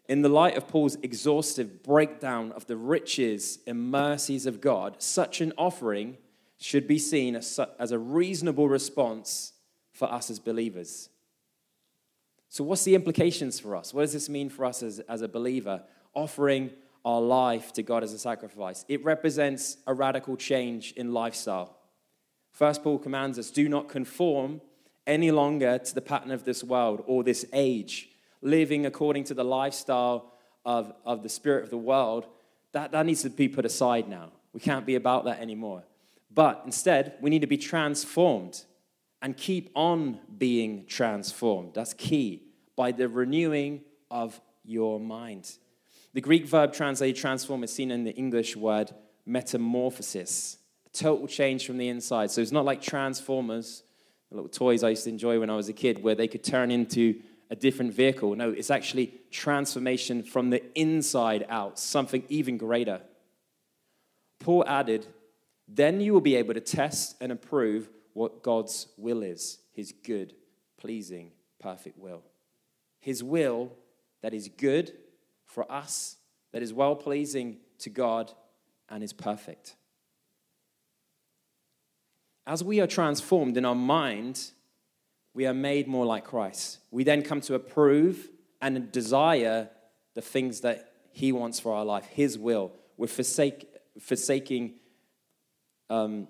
In 0.08 0.22
the 0.22 0.30
light 0.30 0.56
of 0.56 0.68
Paul's 0.68 0.98
exhaustive 1.02 1.82
breakdown 1.82 2.52
of 2.52 2.68
the 2.68 2.78
riches 2.78 3.60
and 3.66 3.90
mercies 3.92 4.46
of 4.46 4.62
God, 4.62 5.02
such 5.02 5.42
an 5.42 5.52
offering 5.58 6.18
should 6.58 6.88
be 6.88 7.00
seen 7.00 7.36
as, 7.36 7.60
a 7.80 8.00
reasonable 8.00 8.70
response 8.70 9.54
for 9.92 10.12
us 10.12 10.30
as 10.30 10.40
believers. 10.40 11.10
So, 12.50 12.64
what's 12.64 12.84
the 12.84 12.96
implications 12.96 13.60
for 13.60 13.76
us? 13.76 13.94
What 13.94 14.02
does 14.02 14.14
this 14.14 14.30
mean 14.30 14.50
for 14.50 14.66
us 14.66 14.84
as, 14.84 15.00
as 15.00 15.22
a 15.22 15.28
believer? 15.28 15.84
Offering 16.14 16.72
our 17.04 17.22
life 17.22 17.74
to 17.74 17.84
God 17.84 18.04
as 18.04 18.14
a 18.14 18.20
sacrifice. 18.20 18.86
It 18.88 19.04
represents 19.04 19.78
a 19.86 19.94
radical 19.94 20.38
change 20.38 20.94
in 20.94 21.14
lifestyle. 21.14 21.78
First, 22.52 22.84
Paul 22.84 23.00
commands 23.00 23.38
us 23.38 23.52
do 23.52 23.68
not 23.68 23.90
conform 23.90 24.62
any 25.06 25.30
longer 25.30 25.78
to 25.78 25.96
the 25.96 26.02
pattern 26.02 26.32
of 26.32 26.46
this 26.46 26.64
world 26.64 27.04
or 27.06 27.24
this 27.24 27.46
age, 27.54 28.10
living 28.42 28.86
according 28.86 29.26
to 29.26 29.34
the 29.34 29.44
lifestyle 29.44 30.34
of, 30.66 30.94
of 31.06 31.24
the 31.24 31.30
spirit 31.30 31.64
of 31.64 31.70
the 31.70 31.78
world. 31.78 32.26
That, 32.72 32.92
that 32.92 33.06
needs 33.06 33.22
to 33.22 33.30
be 33.30 33.48
put 33.48 33.66
aside 33.66 34.08
now. 34.08 34.32
We 34.54 34.60
can't 34.60 34.86
be 34.86 34.96
about 34.96 35.26
that 35.26 35.40
anymore. 35.40 35.84
But 36.34 36.64
instead, 36.66 37.14
we 37.22 37.30
need 37.30 37.42
to 37.42 37.48
be 37.48 37.58
transformed 37.58 38.64
and 39.22 39.36
keep 39.36 39.70
on 39.76 40.20
being 40.38 40.86
transformed. 40.86 41.74
That's 41.74 41.94
key 41.94 42.44
by 42.76 42.92
the 42.92 43.08
renewing 43.08 43.82
of 44.12 44.40
your 44.64 45.00
mind. 45.00 45.52
The 46.14 46.22
Greek 46.22 46.46
verb 46.46 46.74
translated 46.74 47.20
transform 47.20 47.64
is 47.64 47.74
seen 47.74 47.92
in 47.92 48.04
the 48.04 48.16
English 48.16 48.56
word 48.56 48.92
metamorphosis, 49.26 50.58
a 50.86 50.90
total 50.90 51.28
change 51.28 51.66
from 51.66 51.78
the 51.78 51.90
inside. 51.90 52.32
So 52.32 52.42
it's 52.42 52.52
not 52.52 52.66
like 52.66 52.82
Transformers, 52.82 53.84
the 54.30 54.36
little 54.36 54.50
toys 54.50 54.84
I 54.84 54.90
used 54.90 55.06
to 55.06 55.10
enjoy 55.10 55.40
when 55.40 55.50
I 55.50 55.56
was 55.56 55.70
a 55.70 55.74
kid, 55.74 56.04
where 56.04 56.16
they 56.16 56.28
could 56.28 56.44
turn 56.44 56.72
into 56.72 57.16
a 57.50 57.56
different 57.56 57.94
vehicle. 57.94 58.36
No, 58.36 58.50
it's 58.50 58.72
actually 58.72 59.14
transformation 59.32 60.24
from 60.24 60.50
the 60.50 60.64
inside 60.80 61.46
out, 61.50 61.80
something 61.80 62.24
even 62.30 62.58
greater. 62.58 63.02
Paul 64.40 64.64
added, 64.68 65.08
Then 65.68 66.02
you 66.02 66.14
will 66.14 66.22
be 66.22 66.36
able 66.36 66.54
to 66.54 66.62
test 66.62 67.16
and 67.22 67.32
approve 67.32 67.90
what 68.14 68.44
God's 68.44 68.88
will 68.98 69.22
is 69.22 69.60
his 69.74 69.92
good, 69.92 70.34
pleasing, 70.78 71.32
perfect 71.60 72.00
will. 72.00 72.24
His 73.02 73.22
will 73.22 73.74
that 74.22 74.34
is 74.34 74.48
good 74.48 74.94
for 75.46 75.70
us, 75.72 76.16
that 76.54 76.64
is 76.64 76.74
well 76.74 76.96
pleasing 76.96 77.58
to 77.80 77.90
God, 77.90 78.32
and 78.90 79.04
is 79.04 79.14
perfect. 79.14 79.76
As 82.48 82.64
we 82.64 82.80
are 82.80 82.88
transformed 82.88 83.58
in 83.58 83.66
our 83.66 83.76
mind, 83.76 84.52
we 85.36 85.46
are 85.46 85.54
made 85.54 85.88
more 85.88 86.06
like 86.06 86.24
Christ. 86.24 86.80
We 86.90 87.04
then 87.04 87.22
come 87.22 87.42
to 87.42 87.56
approve 87.56 88.30
and 88.62 88.92
desire 88.92 89.70
the 90.16 90.22
things 90.22 90.62
that 90.62 90.94
He 91.12 91.34
wants 91.34 91.60
for 91.60 91.74
our 91.74 91.86
life, 91.86 92.06
His 92.06 92.40
will. 92.40 92.72
We're 92.98 93.08
forsake, 93.08 93.68
forsaking 94.00 94.76
um, 95.90 96.30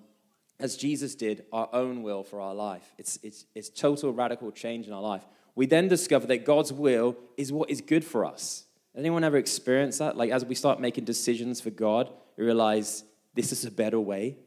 as 0.60 0.76
Jesus 0.76 1.14
did, 1.14 1.46
our 1.54 1.70
own 1.72 2.02
will 2.02 2.24
for 2.24 2.42
our 2.42 2.56
life. 2.56 2.94
It's, 2.98 3.20
it's, 3.22 3.46
it's 3.54 3.70
total 3.70 4.12
radical 4.12 4.52
change 4.52 4.88
in 4.88 4.94
our 4.94 5.02
life. 5.02 5.24
We 5.54 5.68
then 5.68 5.88
discover 5.88 6.26
that 6.28 6.44
God's 6.44 6.74
will 6.74 7.16
is 7.38 7.52
what 7.52 7.70
is 7.70 7.82
good 7.82 8.04
for 8.04 8.26
us. 8.26 8.66
Anyone 8.98 9.24
ever 9.24 9.38
experienced 9.38 10.00
that? 10.00 10.18
Like, 10.18 10.32
as 10.32 10.44
we 10.44 10.56
start 10.56 10.80
making 10.80 11.06
decisions 11.06 11.62
for 11.62 11.70
God, 11.70 12.10
we 12.38 12.46
realize 12.46 13.04
this 13.36 13.52
is 13.52 13.66
a 13.66 13.72
better 13.72 14.00
way. 14.00 14.38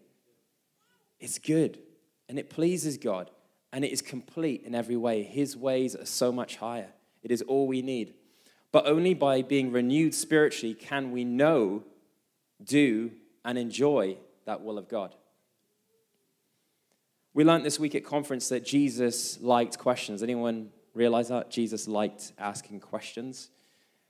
It's 1.20 1.38
good 1.38 1.78
and 2.28 2.38
it 2.38 2.50
pleases 2.50 2.98
God 2.98 3.30
and 3.72 3.84
it 3.84 3.92
is 3.92 4.02
complete 4.02 4.62
in 4.64 4.75
every 4.75 4.96
way. 4.96 5.22
His 5.22 5.56
ways 5.56 5.94
are 5.94 6.06
so 6.06 6.32
much 6.32 6.56
higher. 6.56 6.90
It 7.22 7.30
is 7.30 7.42
all 7.42 7.66
we 7.66 7.82
need. 7.82 8.14
But 8.72 8.87
only 8.87 9.14
by 9.14 9.42
being 9.42 9.72
renewed 9.72 10.14
spiritually 10.14 10.75
can 10.75 11.10
we 11.10 11.25
know, 11.25 11.84
do, 12.62 13.12
and 13.44 13.58
enjoy 13.58 14.18
that 14.44 14.62
will 14.62 14.78
of 14.78 14.88
God. 14.88 15.14
We 17.34 17.44
learned 17.44 17.64
this 17.64 17.78
week 17.78 17.94
at 17.94 18.04
conference 18.04 18.48
that 18.48 18.64
Jesus 18.64 19.40
liked 19.40 19.78
questions. 19.78 20.22
Anyone 20.22 20.70
realize 20.94 21.28
that? 21.28 21.50
Jesus 21.50 21.87
liked 21.87 22.32
asking 22.38 22.80
questions. 22.80 23.50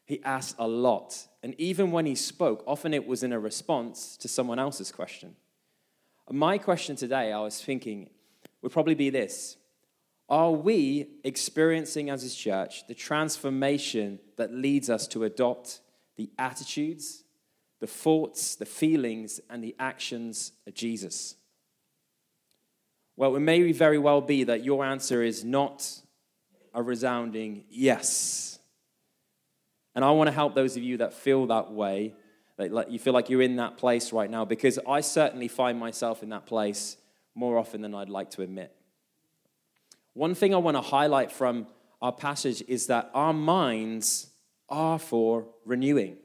He 0.07 0.23
asked 0.25 0.57
a 0.59 0.67
lot. 0.67 1.27
And 1.43 1.55
even 1.59 1.91
when 1.91 2.07
he 2.07 2.15
spoke, 2.15 2.65
often 2.67 2.95
it 2.95 3.07
was 3.07 3.23
in 3.23 3.33
a 3.33 3.39
response 3.39 4.17
to 4.19 4.29
someone 4.29 4.59
else's 4.59 4.91
question. 4.91 5.37
My 6.31 6.59
question 6.59 6.97
today, 6.97 7.33
I 7.33 7.41
was 7.41 7.63
thinking, 7.63 8.09
would 8.63 8.73
probably 8.73 8.95
be 8.95 9.11
this 9.11 9.57
Are 10.29 10.53
we 10.53 11.09
experiencing 11.25 12.11
as 12.11 12.23
his 12.23 12.35
church 12.35 12.87
the 12.87 12.95
transformation 12.95 14.19
that 14.37 14.53
leads 14.53 14.91
us 14.91 15.07
to 15.09 15.25
adopt 15.25 15.81
the 16.17 16.31
attitudes, 16.39 17.25
the 17.81 17.87
thoughts, 17.87 18.57
the 18.57 18.67
feelings, 18.67 19.41
and 19.49 19.63
the 19.63 19.75
actions 19.79 20.53
of 20.67 20.75
Jesus? 20.75 21.37
Well, 23.17 23.35
it 23.35 23.41
may 23.41 23.73
very 23.73 23.99
well 23.99 24.21
be 24.21 24.45
that 24.45 24.63
your 24.63 24.85
answer 24.85 25.23
is 25.23 25.45
not 25.45 26.01
a 26.73 26.83
resounding 26.83 27.65
yes. 27.69 28.61
And 29.97 30.05
I 30.05 30.13
want 30.13 30.29
to 30.29 30.33
help 30.33 30.55
those 30.55 30.77
of 30.77 30.85
you 30.85 30.99
that 30.99 31.13
feel 31.13 31.47
that 31.47 31.73
way, 31.73 32.15
that 32.57 32.93
you 32.93 33.01
feel 33.01 33.13
like 33.13 33.29
you're 33.29 33.43
in 33.43 33.57
that 33.57 33.77
place 33.77 34.13
right 34.13 34.31
now, 34.31 34.45
because 34.45 34.79
I 34.87 35.01
certainly 35.01 35.49
find 35.49 35.81
myself 35.81 36.23
in 36.23 36.29
that 36.29 36.47
place 36.47 36.97
more 37.39 37.57
often 37.57 37.81
than 37.81 37.95
I'd 37.95 38.09
like 38.09 38.31
to 38.33 38.43
admit. 38.43 38.75
One 40.13 40.35
thing 40.35 40.53
I 40.53 40.59
want 40.59 40.77
to 40.77 40.81
highlight 40.81 41.31
from 41.31 41.69
our 42.03 42.11
passage 42.11 42.63
is 42.67 42.89
that 42.89 43.11
our 43.15 43.33
minds 43.33 44.27
are 44.69 44.99
for 44.99 45.47
renewing. 45.65 46.17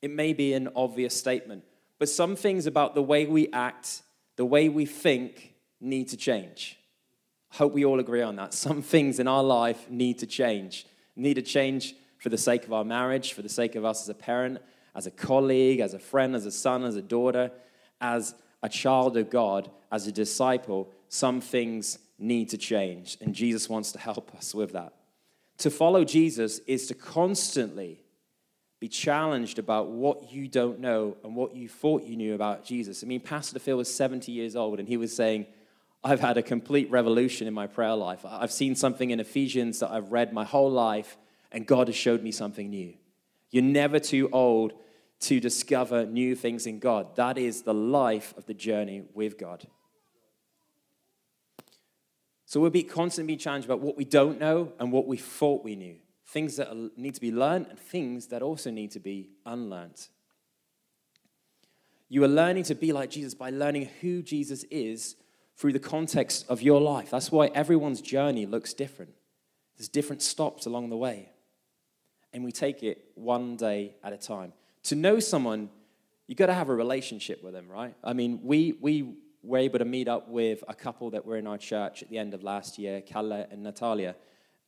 It 0.00 0.12
may 0.12 0.32
be 0.32 0.54
an 0.54 0.68
obvious 0.76 1.16
statement, 1.16 1.64
but 1.98 2.08
some 2.08 2.36
things 2.36 2.66
about 2.66 2.94
the 2.94 3.02
way 3.02 3.26
we 3.26 3.48
act, 3.52 4.02
the 4.36 4.44
way 4.44 4.68
we 4.68 4.86
think, 4.86 5.54
need 5.80 6.08
to 6.08 6.16
change. 6.16 6.78
I 7.52 7.56
hope 7.56 7.72
we 7.72 7.84
all 7.84 7.98
agree 7.98 8.22
on 8.22 8.36
that. 8.36 8.54
Some 8.54 8.80
things 8.80 9.18
in 9.18 9.26
our 9.26 9.42
life 9.42 9.90
need 9.90 10.20
to 10.20 10.26
change. 10.26 10.86
Need 11.16 11.34
to 11.34 11.42
change 11.42 11.94
for 12.18 12.28
the 12.28 12.38
sake 12.38 12.64
of 12.64 12.72
our 12.72 12.84
marriage, 12.84 13.32
for 13.32 13.42
the 13.42 13.48
sake 13.48 13.74
of 13.74 13.84
us 13.84 14.02
as 14.02 14.08
a 14.08 14.14
parent, 14.14 14.58
as 14.94 15.06
a 15.06 15.10
colleague, 15.10 15.80
as 15.80 15.94
a 15.94 15.98
friend, 15.98 16.36
as 16.36 16.46
a 16.46 16.52
son, 16.52 16.84
as 16.84 16.94
a 16.94 17.02
daughter, 17.02 17.50
as 18.00 18.34
a 18.62 18.68
child 18.68 19.16
of 19.16 19.30
God, 19.30 19.70
as 19.90 20.06
a 20.06 20.12
disciple. 20.12 20.90
Some 21.08 21.40
things 21.40 21.98
need 22.18 22.50
to 22.50 22.58
change, 22.58 23.18
and 23.20 23.34
Jesus 23.34 23.68
wants 23.68 23.92
to 23.92 23.98
help 23.98 24.34
us 24.34 24.54
with 24.54 24.72
that. 24.72 24.94
To 25.58 25.70
follow 25.70 26.04
Jesus 26.04 26.60
is 26.60 26.86
to 26.86 26.94
constantly 26.94 28.00
be 28.80 28.88
challenged 28.88 29.58
about 29.58 29.90
what 29.90 30.32
you 30.32 30.48
don't 30.48 30.80
know 30.80 31.16
and 31.22 31.36
what 31.36 31.54
you 31.54 31.68
thought 31.68 32.02
you 32.02 32.16
knew 32.16 32.34
about 32.34 32.64
Jesus. 32.64 33.04
I 33.04 33.06
mean, 33.06 33.20
Pastor 33.20 33.58
Phil 33.60 33.76
was 33.76 33.92
70 33.92 34.32
years 34.32 34.56
old, 34.56 34.80
and 34.80 34.88
he 34.88 34.96
was 34.96 35.14
saying, 35.14 35.46
I've 36.02 36.18
had 36.18 36.36
a 36.36 36.42
complete 36.42 36.90
revolution 36.90 37.46
in 37.46 37.54
my 37.54 37.68
prayer 37.68 37.94
life. 37.94 38.24
I've 38.24 38.50
seen 38.50 38.74
something 38.74 39.10
in 39.10 39.20
Ephesians 39.20 39.78
that 39.78 39.92
I've 39.92 40.10
read 40.10 40.32
my 40.32 40.44
whole 40.44 40.70
life, 40.70 41.16
and 41.52 41.64
God 41.66 41.86
has 41.86 41.94
showed 41.94 42.22
me 42.22 42.32
something 42.32 42.70
new. 42.70 42.94
You're 43.50 43.62
never 43.62 44.00
too 44.00 44.28
old 44.32 44.72
to 45.22 45.40
discover 45.40 46.04
new 46.04 46.34
things 46.34 46.66
in 46.66 46.78
God. 46.78 47.16
That 47.16 47.38
is 47.38 47.62
the 47.62 47.74
life 47.74 48.34
of 48.36 48.46
the 48.46 48.54
journey 48.54 49.04
with 49.14 49.38
God. 49.38 49.66
So 52.44 52.60
we'll 52.60 52.70
be 52.70 52.82
constantly 52.82 53.28
being 53.28 53.38
challenged 53.38 53.66
about 53.66 53.80
what 53.80 53.96
we 53.96 54.04
don't 54.04 54.38
know 54.38 54.72
and 54.78 54.92
what 54.92 55.06
we 55.06 55.16
thought 55.16 55.64
we 55.64 55.74
knew. 55.74 55.96
things 56.32 56.56
that 56.56 56.74
need 56.96 57.14
to 57.14 57.20
be 57.20 57.30
learned 57.30 57.66
and 57.68 57.78
things 57.78 58.28
that 58.28 58.40
also 58.40 58.70
need 58.70 58.90
to 58.90 59.00
be 59.00 59.28
unlearned. 59.44 60.08
You 62.08 62.24
are 62.24 62.28
learning 62.28 62.64
to 62.64 62.74
be 62.74 62.92
like 62.92 63.10
Jesus 63.10 63.34
by 63.34 63.50
learning 63.50 63.90
who 64.00 64.22
Jesus 64.22 64.64
is 64.64 65.16
through 65.56 65.74
the 65.74 65.78
context 65.78 66.46
of 66.48 66.62
your 66.62 66.80
life. 66.80 67.10
That's 67.10 67.30
why 67.30 67.48
everyone's 67.48 68.00
journey 68.00 68.46
looks 68.46 68.72
different. 68.72 69.12
There's 69.76 69.88
different 69.88 70.22
stops 70.22 70.64
along 70.64 70.88
the 70.88 70.96
way. 70.96 71.28
And 72.32 72.44
we 72.44 72.52
take 72.52 72.82
it 72.82 73.04
one 73.14 73.56
day 73.56 73.96
at 74.02 74.14
a 74.14 74.18
time. 74.18 74.54
To 74.84 74.94
know 74.94 75.20
someone, 75.20 75.70
you've 76.26 76.38
got 76.38 76.46
to 76.46 76.54
have 76.54 76.68
a 76.68 76.74
relationship 76.74 77.42
with 77.42 77.52
them, 77.52 77.68
right? 77.68 77.94
I 78.02 78.12
mean, 78.12 78.40
we, 78.42 78.74
we 78.80 79.14
were 79.42 79.58
able 79.58 79.78
to 79.78 79.84
meet 79.84 80.08
up 80.08 80.28
with 80.28 80.62
a 80.68 80.74
couple 80.74 81.10
that 81.10 81.24
were 81.26 81.36
in 81.36 81.46
our 81.46 81.58
church 81.58 82.02
at 82.02 82.10
the 82.10 82.18
end 82.18 82.34
of 82.34 82.42
last 82.42 82.78
year, 82.78 83.00
Kalle 83.00 83.46
and 83.50 83.62
Natalia. 83.62 84.16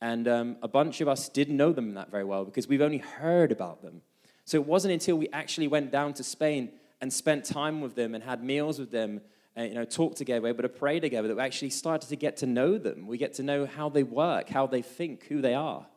And 0.01 0.27
um, 0.27 0.57
a 0.61 0.67
bunch 0.67 1.01
of 1.01 1.07
us 1.07 1.29
didn't 1.29 1.57
know 1.57 1.71
them 1.71 1.93
that 1.93 2.11
very 2.11 2.23
well 2.23 2.45
because 2.45 2.67
we've 2.67 2.81
only 2.81 2.99
heard 2.99 3.51
about 3.51 3.81
them. 3.81 4.01
So 4.43 4.57
it 4.57 4.65
wasn't 4.65 4.93
until 4.93 5.17
we 5.17 5.29
actually 5.33 5.67
went 5.67 5.91
down 5.91 6.13
to 6.13 6.23
Spain 6.23 6.71
and 7.01 7.11
spent 7.11 7.45
time 7.45 7.81
with 7.81 7.95
them 7.95 8.13
and 8.13 8.23
had 8.23 8.43
meals 8.43 8.79
with 8.79 8.91
them, 8.91 9.21
and, 9.55 9.69
you 9.69 9.75
know, 9.75 9.85
talked 9.85 10.17
together, 10.17 10.47
able 10.47 10.63
to 10.63 10.69
pray 10.69 10.99
together, 10.99 11.29
that 11.29 11.37
we 11.37 11.41
actually 11.41 11.69
started 11.69 12.09
to 12.09 12.15
get 12.15 12.37
to 12.37 12.45
know 12.45 12.77
them. 12.77 13.07
We 13.07 13.17
get 13.17 13.33
to 13.35 13.43
know 13.43 13.65
how 13.65 13.89
they 13.89 14.03
work, 14.03 14.49
how 14.49 14.67
they 14.67 14.81
think, 14.81 15.27
who 15.27 15.41
they 15.41 15.53
are. 15.53 15.87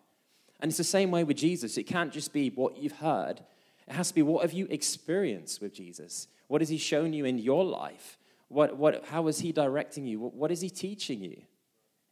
And 0.60 0.70
it's 0.70 0.78
the 0.78 0.84
same 0.84 1.10
way 1.10 1.24
with 1.24 1.36
Jesus. 1.36 1.76
It 1.76 1.84
can't 1.84 2.12
just 2.12 2.32
be 2.32 2.50
what 2.50 2.78
you've 2.78 2.92
heard, 2.92 3.42
it 3.88 3.94
has 3.94 4.08
to 4.08 4.14
be 4.14 4.22
what 4.22 4.42
have 4.42 4.52
you 4.52 4.66
experienced 4.70 5.60
with 5.60 5.72
Jesus? 5.72 6.28
What 6.48 6.60
has 6.60 6.68
he 6.68 6.78
shown 6.78 7.12
you 7.12 7.24
in 7.24 7.38
your 7.38 7.64
life? 7.64 8.18
What, 8.48 8.76
what, 8.76 9.06
how 9.06 9.28
is 9.28 9.40
he 9.40 9.52
directing 9.52 10.06
you? 10.06 10.20
What, 10.20 10.34
what 10.34 10.50
is 10.50 10.60
he 10.60 10.70
teaching 10.70 11.22
you? 11.22 11.42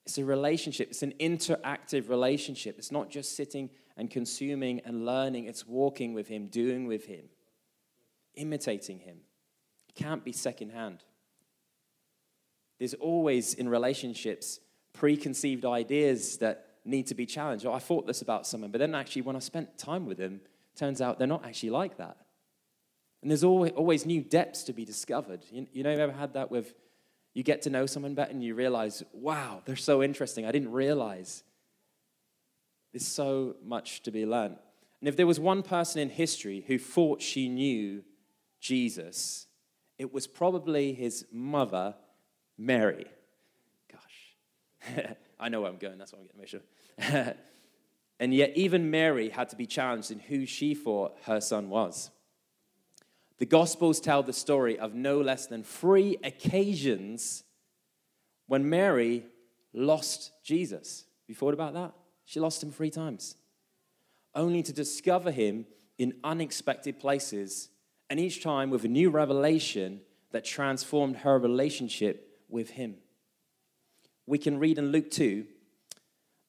It's 0.05 0.19
a 0.19 0.25
relationship, 0.25 0.91
it's 0.91 1.03
an 1.03 1.15
interactive 1.21 2.09
relationship. 2.09 2.79
It's 2.79 2.93
not 2.93 3.11
just 3.11 3.37
sitting 3.37 3.71
and 3.97 4.11
consuming 4.11 4.81
and 4.85 5.05
learning, 5.05 5.47
it's 5.47 5.67
walking 5.67 6.15
with 6.15 6.29
him, 6.29 6.47
doing 6.47 6.87
with 6.87 7.07
him, 7.07 7.25
imitating 8.35 9.01
him. 9.01 9.19
It 9.89 9.95
can't 9.95 10.25
be 10.25 10.33
secondhand. 10.33 11.03
There's 12.79 12.95
always 12.95 13.55
in 13.55 13.69
relationships 13.69 14.61
preconceived 14.93 15.65
ideas 15.65 16.39
that 16.39 16.67
need 16.85 17.07
to 17.09 17.15
be 17.15 17.27
challenged. 17.27 17.67
Oh, 17.67 17.73
I 17.73 17.81
thought 17.81 18.07
this 18.07 18.23
about 18.23 18.47
someone, 18.47 18.71
but 18.71 18.79
then 18.79 18.95
actually, 18.95 19.23
when 19.23 19.37
I 19.37 19.41
spent 19.41 19.77
time 19.77 20.07
with 20.07 20.19
them, 20.19 20.41
turns 20.77 21.01
out 21.01 21.19
they're 21.19 21.27
not 21.27 21.45
actually 21.45 21.71
like 21.71 21.97
that. 21.99 22.17
And 23.23 23.31
there's 23.31 23.45
always, 23.45 24.07
new 24.07 24.23
depths 24.23 24.63
to 24.65 24.73
be 24.73 24.85
discovered. 24.85 25.41
You, 25.51 25.67
you 25.73 25.83
know, 25.83 25.91
you've 25.91 26.01
ever 26.01 26.13
had 26.13 26.35
that 26.35 26.51
with 26.51 26.75
you 27.35 27.43
get 27.43 27.63
to 27.63 27.71
know 27.71 27.85
someone 27.85 28.15
better 28.15 28.31
and 28.31 28.43
you 28.43 28.55
realize, 28.55 29.03
wow, 29.13 29.61
they're 29.65 29.77
so 29.77 30.03
interesting. 30.03 30.47
I 30.47 30.53
didn't 30.53 30.73
realize. 30.73 31.43
There's 32.93 33.07
so 33.07 33.57
much 33.63 34.03
to 34.05 34.11
be 34.11 34.25
learned. 34.25 34.57
And 35.01 35.09
if 35.09 35.17
there 35.17 35.27
was 35.27 35.39
one 35.39 35.63
person 35.63 36.01
in 36.01 36.09
history 36.09 36.65
who 36.67 36.79
thought 36.79 37.21
she 37.21 37.49
knew 37.49 38.05
Jesus, 38.61 39.47
it 39.99 40.15
was 40.15 40.27
probably 40.27 40.95
his 40.95 41.27
mother, 41.31 41.95
Mary. 42.57 43.07
Gosh, 43.93 44.97
I 45.41 45.51
know 45.51 45.61
where 45.61 45.71
I'm 45.71 45.77
going. 45.77 45.99
That's 45.99 46.15
why 46.15 46.21
I'm 46.21 46.27
getting 46.27 46.41
to 46.41 46.61
make 47.01 47.25
sure. 47.27 47.35
and 48.19 48.33
yet, 48.33 48.53
even 48.55 48.91
Mary 48.91 49.29
had 49.29 49.49
to 49.51 49.57
be 49.57 49.67
challenged 49.67 50.11
in 50.11 50.21
who 50.21 50.47
she 50.47 50.75
thought 50.75 51.17
her 51.25 51.41
son 51.41 51.69
was. 51.69 52.11
The 53.39 53.47
Gospels 53.47 54.01
tell 54.01 54.23
the 54.23 54.33
story 54.33 54.79
of 54.79 54.95
no 54.95 55.21
less 55.21 55.47
than 55.47 55.63
three 55.63 56.17
occasions 56.25 57.45
when 58.47 58.69
Mary 58.69 59.27
lost 59.75 60.33
Jesus. 60.43 61.05
Have 61.23 61.29
you 61.29 61.35
thought 61.35 61.53
about 61.53 61.75
that? 61.75 61.93
She 62.25 62.41
lost 62.41 62.63
him 62.63 62.73
three 62.73 62.91
times, 62.91 63.37
only 64.35 64.63
to 64.63 64.73
discover 64.73 65.31
him 65.31 65.67
in 65.99 66.15
unexpected 66.25 66.99
places, 66.99 67.69
and 68.09 68.19
each 68.19 68.43
time 68.43 68.71
with 68.71 68.85
a 68.85 68.89
new 68.89 69.11
revelation 69.11 70.01
that 70.33 70.45
transformed 70.45 71.19
her 71.19 71.39
relationship 71.39 72.41
with 72.49 72.71
him. 72.71 72.97
We 74.27 74.39
can 74.39 74.59
read 74.59 74.79
in 74.79 74.91
Luke 74.91 75.11
2 75.11 75.47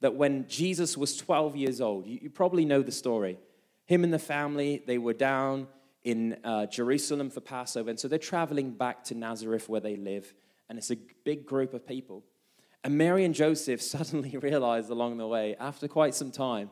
that 0.02 0.16
when 0.16 0.48
Jesus 0.48 0.98
was 0.98 1.18
12 1.18 1.56
years 1.56 1.82
old, 1.82 2.06
you, 2.06 2.20
you 2.24 2.30
probably 2.30 2.66
know 2.66 2.82
the 2.82 2.92
story. 2.92 3.40
Him 3.86 4.04
and 4.04 4.14
the 4.14 4.20
family, 4.20 4.84
they 4.86 4.98
were 4.98 5.14
down 5.14 5.68
in 6.04 6.38
uh, 6.44 6.66
Jerusalem 6.68 7.30
for 7.30 7.42
Passover. 7.42 7.90
And 7.90 8.00
so 8.00 8.08
they're 8.08 8.20
traveling 8.20 8.72
back 8.72 9.04
to 9.06 9.16
Nazareth 9.16 9.68
where 9.68 9.82
they 9.82 9.96
live. 9.96 10.34
And 10.70 10.78
it's 10.78 10.92
a 10.92 10.98
big 11.24 11.46
group 11.46 11.74
of 11.74 11.86
people. 11.86 12.24
And 12.84 12.98
Mary 12.98 13.26
and 13.26 13.34
Joseph 13.34 13.82
suddenly 13.96 14.38
realized 14.38 14.90
along 14.90 15.18
the 15.18 15.28
way, 15.28 15.56
after 15.60 15.88
quite 15.88 16.16
some 16.16 16.32
time, 16.32 16.70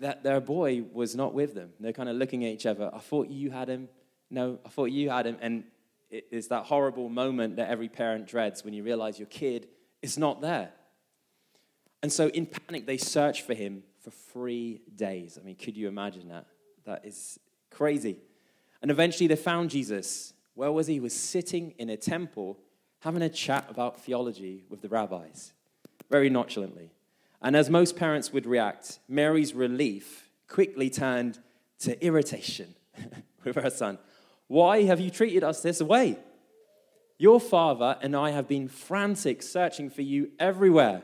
that 0.00 0.22
their 0.22 0.40
boy 0.40 0.84
was 0.92 1.16
not 1.16 1.34
with 1.34 1.54
them. 1.54 1.70
They're 1.80 1.92
kind 1.92 2.08
of 2.08 2.16
looking 2.16 2.44
at 2.44 2.52
each 2.52 2.66
other. 2.66 2.90
I 2.94 2.98
thought 2.98 3.28
you 3.28 3.50
had 3.50 3.68
him. 3.68 3.88
No, 4.30 4.58
I 4.64 4.68
thought 4.68 4.92
you 4.92 5.10
had 5.10 5.26
him. 5.26 5.38
And 5.40 5.64
it's 6.10 6.48
that 6.48 6.64
horrible 6.64 7.08
moment 7.08 7.56
that 7.56 7.68
every 7.68 7.88
parent 7.88 8.26
dreads 8.26 8.64
when 8.64 8.74
you 8.74 8.82
realize 8.82 9.18
your 9.18 9.26
kid 9.26 9.68
is 10.02 10.16
not 10.16 10.40
there. 10.40 10.70
And 12.02 12.12
so, 12.12 12.28
in 12.28 12.46
panic, 12.46 12.86
they 12.86 12.96
search 12.96 13.42
for 13.42 13.54
him 13.54 13.82
for 14.00 14.10
three 14.10 14.82
days. 14.94 15.38
I 15.40 15.44
mean, 15.44 15.56
could 15.56 15.76
you 15.76 15.88
imagine 15.88 16.28
that? 16.28 16.46
That 16.84 17.04
is 17.04 17.38
crazy. 17.70 18.18
And 18.80 18.90
eventually 18.90 19.26
they 19.26 19.36
found 19.36 19.70
Jesus. 19.70 20.32
Where 20.54 20.72
was 20.72 20.86
he? 20.86 20.94
He 20.94 21.00
was 21.00 21.14
sitting 21.14 21.74
in 21.78 21.90
a 21.90 21.96
temple 21.96 22.58
having 23.00 23.22
a 23.22 23.28
chat 23.28 23.66
about 23.68 24.00
theology 24.00 24.64
with 24.68 24.82
the 24.82 24.88
rabbis, 24.88 25.52
very 26.10 26.28
nonchalantly. 26.30 26.90
And 27.40 27.54
as 27.56 27.70
most 27.70 27.96
parents 27.96 28.32
would 28.32 28.46
react, 28.46 28.98
Mary's 29.08 29.54
relief 29.54 30.30
quickly 30.48 30.90
turned 30.90 31.38
to 31.80 32.04
irritation 32.04 32.74
with 33.44 33.56
her 33.56 33.70
son. 33.70 33.98
Why 34.48 34.82
have 34.84 34.98
you 34.98 35.10
treated 35.10 35.44
us 35.44 35.62
this 35.62 35.80
way? 35.80 36.18
Your 37.18 37.40
father 37.40 37.96
and 38.00 38.16
I 38.16 38.30
have 38.30 38.48
been 38.48 38.68
frantic 38.68 39.42
searching 39.42 39.90
for 39.90 40.02
you 40.02 40.30
everywhere. 40.38 41.02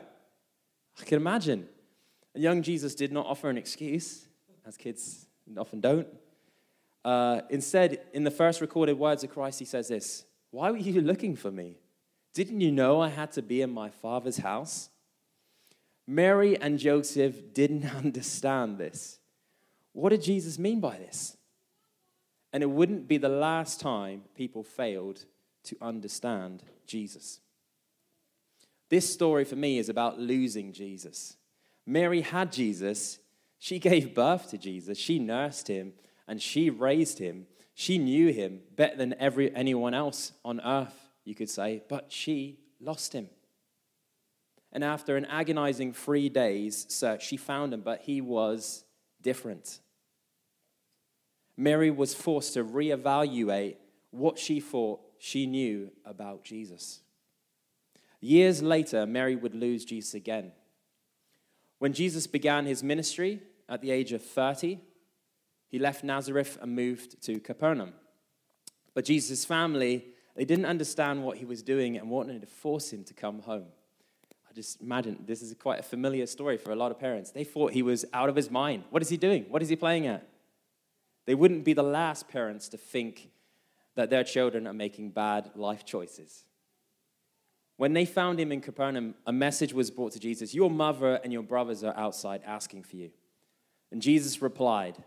I 0.99 1.03
can 1.03 1.17
imagine. 1.17 1.67
And 2.33 2.43
young 2.43 2.61
Jesus 2.61 2.95
did 2.95 3.11
not 3.11 3.25
offer 3.25 3.49
an 3.49 3.57
excuse, 3.57 4.27
as 4.65 4.77
kids 4.77 5.27
often 5.57 5.81
don't. 5.81 6.07
Uh, 7.03 7.41
instead, 7.49 8.01
in 8.13 8.23
the 8.23 8.31
first 8.31 8.61
recorded 8.61 8.97
words 8.97 9.23
of 9.23 9.29
Christ, 9.29 9.59
he 9.59 9.65
says 9.65 9.87
this 9.87 10.25
Why 10.51 10.71
were 10.71 10.77
you 10.77 11.01
looking 11.01 11.35
for 11.35 11.51
me? 11.51 11.77
Didn't 12.33 12.61
you 12.61 12.71
know 12.71 12.99
I 12.99 13.09
had 13.09 13.31
to 13.33 13.41
be 13.41 13.61
in 13.61 13.71
my 13.71 13.89
father's 13.89 14.37
house? 14.37 14.89
Mary 16.07 16.59
and 16.59 16.77
Joseph 16.77 17.53
didn't 17.53 17.85
understand 17.95 18.77
this. 18.77 19.19
What 19.93 20.09
did 20.09 20.23
Jesus 20.23 20.59
mean 20.59 20.81
by 20.81 20.97
this? 20.97 21.37
And 22.51 22.63
it 22.63 22.69
wouldn't 22.69 23.07
be 23.07 23.17
the 23.17 23.29
last 23.29 23.79
time 23.79 24.23
people 24.35 24.63
failed 24.63 25.25
to 25.63 25.77
understand 25.81 26.63
Jesus. 26.85 27.39
This 28.89 29.11
story 29.11 29.45
for 29.45 29.55
me 29.55 29.77
is 29.77 29.89
about 29.89 30.19
losing 30.19 30.71
Jesus. 30.71 31.37
Mary 31.85 32.21
had 32.21 32.51
Jesus, 32.51 33.19
she 33.59 33.79
gave 33.89 34.15
birth 34.15 34.49
to 34.49 34.57
Jesus, 34.57 34.97
she 34.97 35.19
nursed 35.19 35.67
him, 35.67 35.93
and 36.27 36.41
she 36.41 36.69
raised 36.69 37.19
him. 37.19 37.47
She 37.73 37.97
knew 37.97 38.31
him 38.31 38.61
better 38.75 38.95
than 38.95 39.15
every, 39.19 39.53
anyone 39.53 39.93
else 39.93 40.31
on 40.45 40.61
earth, 40.61 41.09
you 41.25 41.35
could 41.35 41.49
say, 41.49 41.83
but 41.89 42.11
she 42.11 42.59
lost 42.79 43.13
him. 43.13 43.29
And 44.71 44.83
after 44.83 45.17
an 45.17 45.25
agonizing 45.25 45.93
three 45.93 46.29
days 46.29 46.85
search, 46.89 47.25
she 47.25 47.37
found 47.37 47.73
him, 47.73 47.81
but 47.81 48.01
he 48.01 48.21
was 48.21 48.83
different. 49.21 49.79
Mary 51.57 51.91
was 51.91 52.13
forced 52.13 52.53
to 52.53 52.63
reevaluate 52.63 53.75
what 54.11 54.37
she 54.37 54.59
thought 54.59 55.01
she 55.17 55.45
knew 55.45 55.91
about 56.05 56.43
Jesus. 56.43 57.01
Years 58.25 58.63
later, 58.63 59.05
Mary 59.05 59.35
would 59.35 59.53
lose 59.53 59.85
Jesus 59.85 60.15
again. 60.15 60.51
When 61.77 61.93
Jesus 61.93 62.25
began 62.25 62.65
his 62.65 62.81
ministry 62.81 63.43
at 63.69 63.81
the 63.81 63.91
age 63.91 64.13
of 64.13 64.23
30, 64.23 64.79
he 65.67 65.77
left 65.77 66.03
Nazareth 66.03 66.57
and 66.59 66.75
moved 66.75 67.21
to 67.21 67.39
Capernaum. 67.39 67.93
But 68.95 69.05
Jesus' 69.05 69.45
family, 69.45 70.05
they 70.35 70.43
didn't 70.43 70.65
understand 70.65 71.23
what 71.23 71.37
he 71.37 71.45
was 71.45 71.61
doing 71.61 71.97
and 71.97 72.09
wanted 72.09 72.41
to 72.41 72.47
force 72.47 72.91
him 72.91 73.03
to 73.03 73.13
come 73.13 73.41
home. 73.41 73.67
I 74.49 74.53
just 74.55 74.81
imagine 74.81 75.23
this 75.27 75.43
is 75.43 75.53
quite 75.53 75.79
a 75.79 75.83
familiar 75.83 76.25
story 76.25 76.57
for 76.57 76.71
a 76.71 76.75
lot 76.75 76.89
of 76.89 76.97
parents. 76.97 77.29
They 77.29 77.43
thought 77.43 77.73
he 77.73 77.83
was 77.83 78.05
out 78.11 78.27
of 78.27 78.35
his 78.35 78.49
mind. 78.49 78.85
What 78.89 79.03
is 79.03 79.09
he 79.09 79.17
doing? 79.17 79.45
What 79.49 79.61
is 79.61 79.69
he 79.69 79.75
playing 79.75 80.07
at? 80.07 80.27
They 81.27 81.35
wouldn't 81.35 81.63
be 81.63 81.73
the 81.73 81.83
last 81.83 82.27
parents 82.27 82.69
to 82.69 82.77
think 82.77 83.29
that 83.93 84.09
their 84.09 84.23
children 84.23 84.65
are 84.65 84.73
making 84.73 85.11
bad 85.11 85.51
life 85.53 85.85
choices. 85.85 86.45
When 87.77 87.93
they 87.93 88.05
found 88.05 88.39
him 88.39 88.51
in 88.51 88.61
Capernaum, 88.61 89.15
a 89.25 89.33
message 89.33 89.73
was 89.73 89.91
brought 89.91 90.13
to 90.13 90.19
Jesus 90.19 90.53
Your 90.53 90.69
mother 90.69 91.15
and 91.23 91.33
your 91.33 91.43
brothers 91.43 91.83
are 91.83 91.95
outside 91.97 92.41
asking 92.45 92.83
for 92.83 92.95
you. 92.95 93.11
And 93.91 94.01
Jesus 94.01 94.41
replied, 94.41 94.97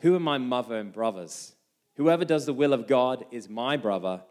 who 0.00 0.14
are 0.14 0.20
my 0.20 0.38
mother 0.38 0.76
and 0.76 0.92
brothers? 0.92 1.54
Whoever 1.96 2.24
does 2.24 2.46
the 2.46 2.52
will 2.52 2.72
of 2.72 2.86
God 2.86 3.24
is 3.32 3.48
my 3.48 3.76
brother 3.76 4.22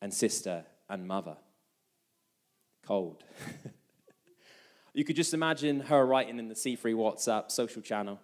and 0.00 0.12
sister 0.12 0.64
and 0.88 1.06
mother. 1.06 1.36
Cold. 2.84 3.22
You 4.94 5.04
could 5.04 5.16
just 5.16 5.32
imagine 5.32 5.80
her 5.80 6.04
writing 6.04 6.38
in 6.38 6.48
the 6.48 6.54
C3 6.54 6.94
WhatsApp 6.94 7.50
social 7.50 7.80
channel, 7.80 8.20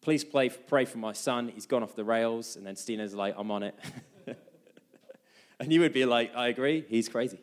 please 0.00 0.24
play, 0.24 0.48
pray 0.48 0.86
for 0.86 0.98
my 0.98 1.12
son. 1.12 1.52
He's 1.54 1.66
gone 1.66 1.84
off 1.84 1.94
the 1.94 2.04
rails. 2.04 2.56
And 2.56 2.66
then 2.66 2.74
Stina's 2.74 3.14
like, 3.14 3.36
I'm 3.38 3.52
on 3.52 3.62
it. 3.62 3.78
and 5.60 5.72
you 5.72 5.80
would 5.82 5.92
be 5.92 6.04
like, 6.04 6.34
I 6.34 6.48
agree. 6.48 6.84
He's 6.88 7.08
crazy. 7.08 7.38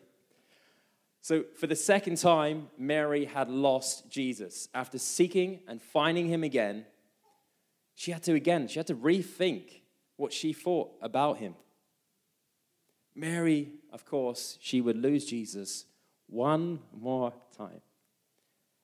So, 1.22 1.44
for 1.56 1.68
the 1.68 1.76
second 1.76 2.18
time, 2.18 2.68
Mary 2.76 3.26
had 3.26 3.48
lost 3.48 4.10
Jesus. 4.10 4.68
After 4.74 4.98
seeking 4.98 5.60
and 5.68 5.80
finding 5.80 6.26
him 6.26 6.42
again, 6.42 6.84
she 7.94 8.10
had 8.10 8.24
to 8.24 8.34
again, 8.34 8.66
she 8.66 8.80
had 8.80 8.88
to 8.88 8.96
rethink 8.96 9.82
what 10.16 10.32
she 10.32 10.52
thought 10.52 10.90
about 11.00 11.38
him. 11.38 11.54
Mary, 13.14 13.68
of 13.92 14.04
course, 14.04 14.58
she 14.60 14.80
would 14.80 14.96
lose 14.96 15.24
Jesus 15.24 15.84
one 16.26 16.80
more 16.92 17.32
time. 17.56 17.82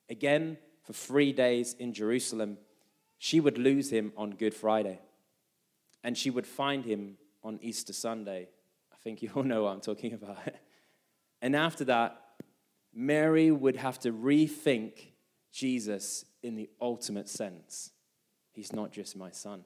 Again, 0.09 0.57
for 0.83 0.93
three 0.93 1.33
days 1.33 1.75
in 1.77 1.93
Jerusalem, 1.93 2.57
she 3.17 3.41
would 3.41 3.57
lose 3.57 3.91
him 3.91 4.13
on 4.15 4.31
Good 4.31 4.53
Friday. 4.53 4.99
And 6.05 6.17
she 6.17 6.29
would 6.29 6.47
find 6.47 6.85
him 6.85 7.17
on 7.43 7.59
Easter 7.61 7.91
Sunday. 7.91 8.47
I 8.93 8.95
think 9.03 9.21
you 9.21 9.29
all 9.35 9.43
know 9.43 9.63
what 9.63 9.73
I'm 9.73 9.81
talking 9.81 10.13
about. 10.21 10.37
and 11.41 11.53
after 11.53 11.83
that, 11.85 12.21
Mary 12.99 13.49
would 13.49 13.77
have 13.77 13.97
to 13.97 14.11
rethink 14.11 14.91
Jesus 15.53 16.25
in 16.43 16.55
the 16.55 16.69
ultimate 16.81 17.29
sense. 17.29 17.91
He's 18.51 18.73
not 18.73 18.91
just 18.91 19.15
my 19.15 19.31
son. 19.31 19.63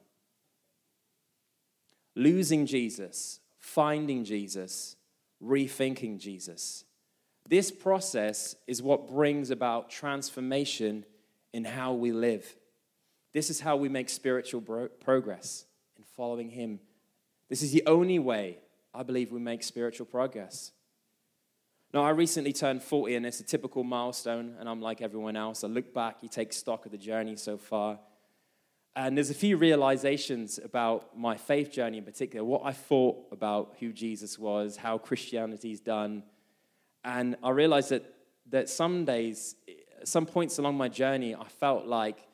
Losing 2.14 2.64
Jesus, 2.64 3.40
finding 3.58 4.24
Jesus, 4.24 4.94
rethinking 5.42 6.20
Jesus. 6.20 6.84
This 7.48 7.72
process 7.72 8.54
is 8.68 8.80
what 8.80 9.10
brings 9.10 9.50
about 9.50 9.90
transformation 9.90 11.04
in 11.52 11.64
how 11.64 11.92
we 11.92 12.12
live. 12.12 12.54
This 13.32 13.50
is 13.50 13.58
how 13.58 13.74
we 13.74 13.88
make 13.88 14.10
spiritual 14.10 14.60
bro- 14.60 14.88
progress 14.88 15.64
in 15.96 16.04
following 16.04 16.50
Him. 16.50 16.78
This 17.48 17.62
is 17.62 17.72
the 17.72 17.82
only 17.86 18.20
way 18.20 18.58
I 18.94 19.02
believe 19.02 19.32
we 19.32 19.40
make 19.40 19.64
spiritual 19.64 20.06
progress. 20.06 20.70
Now, 21.94 22.02
I 22.02 22.10
recently 22.10 22.52
turned 22.52 22.82
40, 22.82 23.14
and 23.14 23.24
it's 23.24 23.38
a 23.38 23.44
typical 23.44 23.84
milestone, 23.84 24.56
and 24.58 24.68
I'm 24.68 24.82
like 24.82 25.00
everyone 25.00 25.36
else. 25.36 25.62
I 25.62 25.68
look 25.68 25.94
back, 25.94 26.16
you 26.22 26.28
take 26.28 26.52
stock 26.52 26.86
of 26.86 26.90
the 26.90 26.98
journey 26.98 27.36
so 27.36 27.56
far. 27.56 28.00
And 28.96 29.16
there's 29.16 29.30
a 29.30 29.34
few 29.34 29.56
realizations 29.56 30.58
about 30.58 31.16
my 31.16 31.36
faith 31.36 31.70
journey 31.70 31.98
in 31.98 32.04
particular, 32.04 32.44
what 32.44 32.62
I 32.64 32.72
thought 32.72 33.28
about 33.30 33.76
who 33.78 33.92
Jesus 33.92 34.40
was, 34.40 34.76
how 34.76 34.98
Christianity's 34.98 35.78
done. 35.78 36.24
And 37.04 37.36
I 37.44 37.50
realized 37.50 37.90
that, 37.90 38.12
that 38.50 38.68
some 38.68 39.04
days, 39.04 39.54
some 40.02 40.26
points 40.26 40.58
along 40.58 40.76
my 40.76 40.88
journey, 40.88 41.36
I 41.36 41.46
felt 41.46 41.86
like 41.86 42.26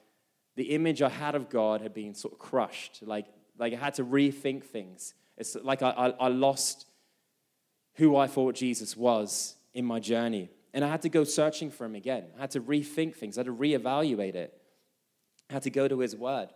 the 0.56 0.70
image 0.74 1.02
I 1.02 1.10
had 1.10 1.34
of 1.34 1.50
God 1.50 1.82
had 1.82 1.92
been 1.92 2.14
sort 2.14 2.32
of 2.32 2.38
crushed. 2.38 3.02
Like, 3.02 3.26
like 3.58 3.74
I 3.74 3.76
had 3.76 3.92
to 3.96 4.04
rethink 4.06 4.64
things. 4.64 5.12
It's 5.36 5.54
like 5.54 5.82
I, 5.82 5.90
I, 5.90 6.08
I 6.08 6.28
lost 6.28 6.86
who 8.00 8.16
I 8.16 8.26
thought 8.26 8.54
Jesus 8.54 8.96
was 8.96 9.56
in 9.74 9.84
my 9.84 10.00
journey. 10.00 10.48
And 10.72 10.82
I 10.82 10.88
had 10.88 11.02
to 11.02 11.10
go 11.10 11.22
searching 11.22 11.70
for 11.70 11.84
him 11.84 11.94
again. 11.94 12.24
I 12.38 12.40
had 12.40 12.50
to 12.52 12.60
rethink 12.60 13.14
things, 13.14 13.36
I 13.36 13.40
had 13.40 13.46
to 13.46 13.54
reevaluate 13.54 14.34
it. 14.34 14.58
I 15.48 15.52
had 15.52 15.62
to 15.64 15.70
go 15.70 15.86
to 15.86 15.98
his 15.98 16.16
word. 16.16 16.48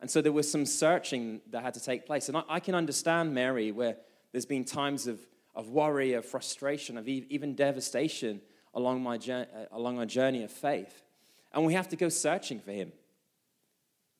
And 0.00 0.10
so 0.10 0.20
there 0.20 0.32
was 0.32 0.50
some 0.50 0.66
searching 0.66 1.40
that 1.50 1.62
had 1.62 1.74
to 1.74 1.82
take 1.82 2.04
place. 2.04 2.28
And 2.28 2.36
I, 2.36 2.42
I 2.48 2.60
can 2.60 2.74
understand 2.74 3.32
Mary, 3.32 3.70
where 3.72 3.96
there's 4.32 4.46
been 4.46 4.64
times 4.64 5.06
of, 5.06 5.20
of 5.54 5.68
worry, 5.70 6.14
of 6.14 6.24
frustration, 6.24 6.98
of 6.98 7.06
even 7.08 7.54
devastation 7.54 8.40
along, 8.74 9.02
my, 9.02 9.16
uh, 9.16 9.44
along 9.70 9.98
our 9.98 10.06
journey 10.06 10.42
of 10.42 10.50
faith. 10.50 11.02
And 11.52 11.64
we 11.64 11.74
have 11.74 11.88
to 11.90 11.96
go 11.96 12.08
searching 12.08 12.58
for 12.58 12.72
him. 12.72 12.92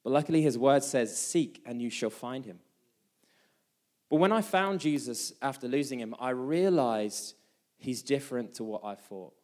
But 0.05 0.13
luckily, 0.13 0.43
his 0.43 0.57
word 0.57 0.85
says, 0.85 1.17
Seek 1.17 1.61
and 1.67 1.83
you 1.83 1.91
shall 1.91 2.11
find 2.11 2.45
him. 2.45 2.61
But 4.11 4.17
when 4.17 4.33
I 4.33 4.41
found 4.41 4.81
Jesus 4.81 5.33
after 5.43 5.69
losing 5.69 6.01
him, 6.01 6.15
I 6.19 6.31
realized 6.31 7.35
he's 7.77 8.03
different 8.03 8.55
to 8.55 8.65
what 8.65 8.85
I 8.85 8.95
thought. 8.95 9.35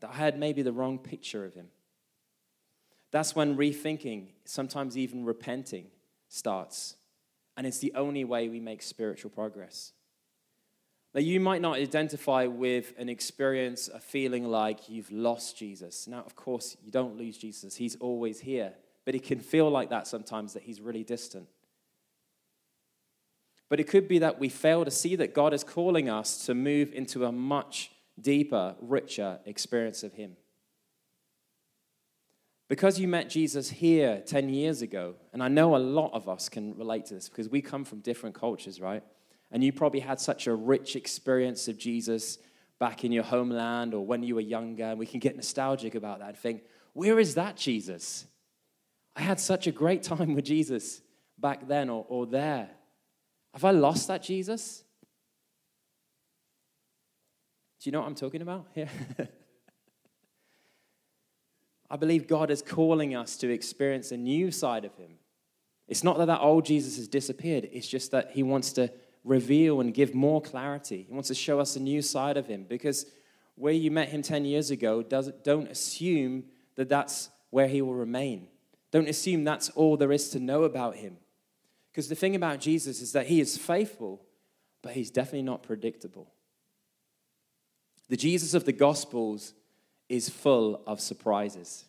That 0.00 0.10
I 0.10 0.16
had 0.16 0.38
maybe 0.38 0.62
the 0.62 0.72
wrong 0.72 0.98
picture 0.98 1.44
of 1.44 1.54
him. 1.54 1.68
That's 3.10 3.34
when 3.34 3.56
rethinking, 3.56 4.28
sometimes 4.44 4.96
even 4.96 5.24
repenting, 5.24 5.86
starts. 6.28 6.96
And 7.56 7.66
it's 7.66 7.78
the 7.78 7.92
only 7.94 8.24
way 8.24 8.48
we 8.48 8.60
make 8.60 8.82
spiritual 8.82 9.30
progress. 9.30 9.92
Now, 11.12 11.20
you 11.20 11.40
might 11.40 11.60
not 11.60 11.76
identify 11.76 12.46
with 12.46 12.94
an 12.96 13.08
experience, 13.08 13.88
a 13.88 13.98
feeling 13.98 14.44
like 14.48 14.88
you've 14.88 15.10
lost 15.10 15.58
Jesus. 15.58 16.06
Now, 16.06 16.22
of 16.24 16.36
course, 16.36 16.76
you 16.84 16.92
don't 16.92 17.16
lose 17.16 17.36
Jesus, 17.36 17.76
He's 17.76 17.96
always 17.96 18.40
here. 18.40 18.74
But 19.04 19.14
it 19.14 19.24
can 19.24 19.40
feel 19.40 19.68
like 19.70 19.90
that 19.90 20.06
sometimes, 20.06 20.52
that 20.52 20.62
He's 20.62 20.80
really 20.80 21.02
distant. 21.02 21.48
But 23.70 23.80
it 23.80 23.88
could 23.88 24.08
be 24.08 24.18
that 24.18 24.38
we 24.38 24.50
fail 24.50 24.84
to 24.84 24.90
see 24.90 25.16
that 25.16 25.32
God 25.32 25.54
is 25.54 25.64
calling 25.64 26.10
us 26.10 26.44
to 26.46 26.54
move 26.54 26.92
into 26.92 27.24
a 27.24 27.32
much 27.32 27.92
deeper, 28.20 28.74
richer 28.80 29.38
experience 29.46 30.02
of 30.02 30.12
Him. 30.12 30.36
Because 32.68 32.98
you 32.98 33.08
met 33.08 33.30
Jesus 33.30 33.70
here 33.70 34.22
10 34.26 34.48
years 34.48 34.82
ago, 34.82 35.14
and 35.32 35.42
I 35.42 35.48
know 35.48 35.74
a 35.74 35.78
lot 35.78 36.12
of 36.12 36.28
us 36.28 36.48
can 36.48 36.76
relate 36.76 37.06
to 37.06 37.14
this 37.14 37.28
because 37.28 37.48
we 37.48 37.62
come 37.62 37.84
from 37.84 38.00
different 38.00 38.34
cultures, 38.34 38.80
right? 38.80 39.02
And 39.52 39.62
you 39.62 39.72
probably 39.72 40.00
had 40.00 40.20
such 40.20 40.46
a 40.46 40.54
rich 40.54 40.94
experience 40.96 41.68
of 41.68 41.78
Jesus 41.78 42.38
back 42.80 43.04
in 43.04 43.12
your 43.12 43.24
homeland 43.24 43.94
or 43.94 44.04
when 44.04 44.22
you 44.24 44.34
were 44.34 44.40
younger, 44.40 44.84
and 44.84 44.98
we 44.98 45.06
can 45.06 45.20
get 45.20 45.36
nostalgic 45.36 45.94
about 45.94 46.18
that 46.18 46.28
and 46.28 46.36
think, 46.36 46.62
where 46.92 47.20
is 47.20 47.36
that 47.36 47.56
Jesus? 47.56 48.26
I 49.14 49.22
had 49.22 49.38
such 49.38 49.68
a 49.68 49.72
great 49.72 50.02
time 50.04 50.34
with 50.34 50.44
Jesus 50.44 51.02
back 51.38 51.68
then 51.68 51.88
or, 51.88 52.04
or 52.08 52.26
there. 52.26 52.70
Have 53.54 53.64
I 53.64 53.70
lost 53.72 54.08
that 54.08 54.22
Jesus? 54.22 54.84
Do 57.80 57.88
you 57.88 57.92
know 57.92 58.00
what 58.00 58.06
I'm 58.06 58.14
talking 58.14 58.42
about 58.42 58.66
here? 58.74 58.88
I 61.90 61.96
believe 61.96 62.28
God 62.28 62.50
is 62.50 62.62
calling 62.62 63.16
us 63.16 63.36
to 63.38 63.50
experience 63.50 64.12
a 64.12 64.16
new 64.16 64.50
side 64.50 64.84
of 64.84 64.94
Him. 64.96 65.18
It's 65.88 66.04
not 66.04 66.18
that 66.18 66.26
that 66.26 66.40
old 66.40 66.64
Jesus 66.64 66.96
has 66.96 67.08
disappeared, 67.08 67.68
it's 67.72 67.88
just 67.88 68.12
that 68.12 68.30
He 68.32 68.42
wants 68.42 68.72
to 68.74 68.92
reveal 69.24 69.80
and 69.80 69.92
give 69.92 70.14
more 70.14 70.40
clarity. 70.40 71.04
He 71.08 71.12
wants 71.12 71.28
to 71.28 71.34
show 71.34 71.58
us 71.58 71.76
a 71.76 71.80
new 71.80 72.00
side 72.00 72.36
of 72.36 72.46
Him 72.46 72.64
because 72.68 73.06
where 73.56 73.72
you 73.72 73.90
met 73.90 74.10
Him 74.10 74.22
10 74.22 74.44
years 74.44 74.70
ago, 74.70 75.02
don't 75.02 75.68
assume 75.68 76.44
that 76.76 76.88
that's 76.88 77.30
where 77.50 77.66
He 77.66 77.82
will 77.82 77.94
remain. 77.94 78.46
Don't 78.92 79.08
assume 79.08 79.44
that's 79.44 79.70
all 79.70 79.96
there 79.96 80.12
is 80.12 80.30
to 80.30 80.40
know 80.40 80.62
about 80.62 80.96
Him. 80.96 81.16
Because 81.92 82.08
the 82.08 82.14
thing 82.14 82.36
about 82.36 82.60
Jesus 82.60 83.00
is 83.00 83.12
that 83.12 83.26
He 83.26 83.40
is 83.40 83.56
faithful, 83.56 84.22
but 84.82 84.92
He's 84.92 85.10
definitely 85.10 85.42
not 85.42 85.62
predictable. 85.62 86.32
The 88.08 88.16
Jesus 88.16 88.54
of 88.54 88.64
the 88.64 88.72
Gospels 88.72 89.54
is 90.08 90.28
full 90.28 90.82
of 90.86 91.00
surprises. 91.00 91.84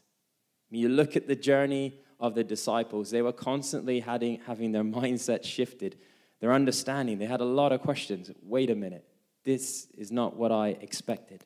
When 0.69 0.79
you 0.79 0.89
look 0.89 1.15
at 1.15 1.27
the 1.27 1.35
journey 1.35 1.99
of 2.19 2.35
the 2.35 2.43
disciples, 2.43 3.09
they 3.09 3.21
were 3.21 3.33
constantly 3.33 3.99
having, 3.99 4.39
having 4.45 4.71
their 4.71 4.83
mindset 5.01 5.43
shifted, 5.43 5.97
their 6.39 6.53
understanding. 6.53 7.17
They 7.17 7.25
had 7.25 7.41
a 7.41 7.45
lot 7.45 7.71
of 7.71 7.81
questions. 7.81 8.31
Wait 8.43 8.69
a 8.69 8.75
minute, 8.75 9.05
this 9.43 9.87
is 9.97 10.11
not 10.11 10.35
what 10.35 10.51
I 10.51 10.69
expected. 10.69 11.43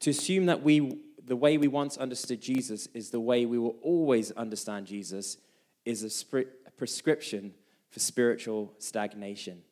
To 0.00 0.10
assume 0.10 0.46
that 0.46 0.62
we, 0.62 1.00
the 1.24 1.36
way 1.36 1.58
we 1.58 1.68
once 1.68 1.96
understood 1.96 2.40
Jesus 2.40 2.88
is 2.94 3.10
the 3.10 3.20
way 3.20 3.46
we 3.46 3.58
will 3.58 3.76
always 3.82 4.30
understand 4.32 4.86
Jesus 4.86 5.38
is 5.84 6.02
a, 6.02 6.44
prescription 6.76 7.54
for 7.90 8.00
spiritual 8.00 8.72
stagnation. 8.78 9.62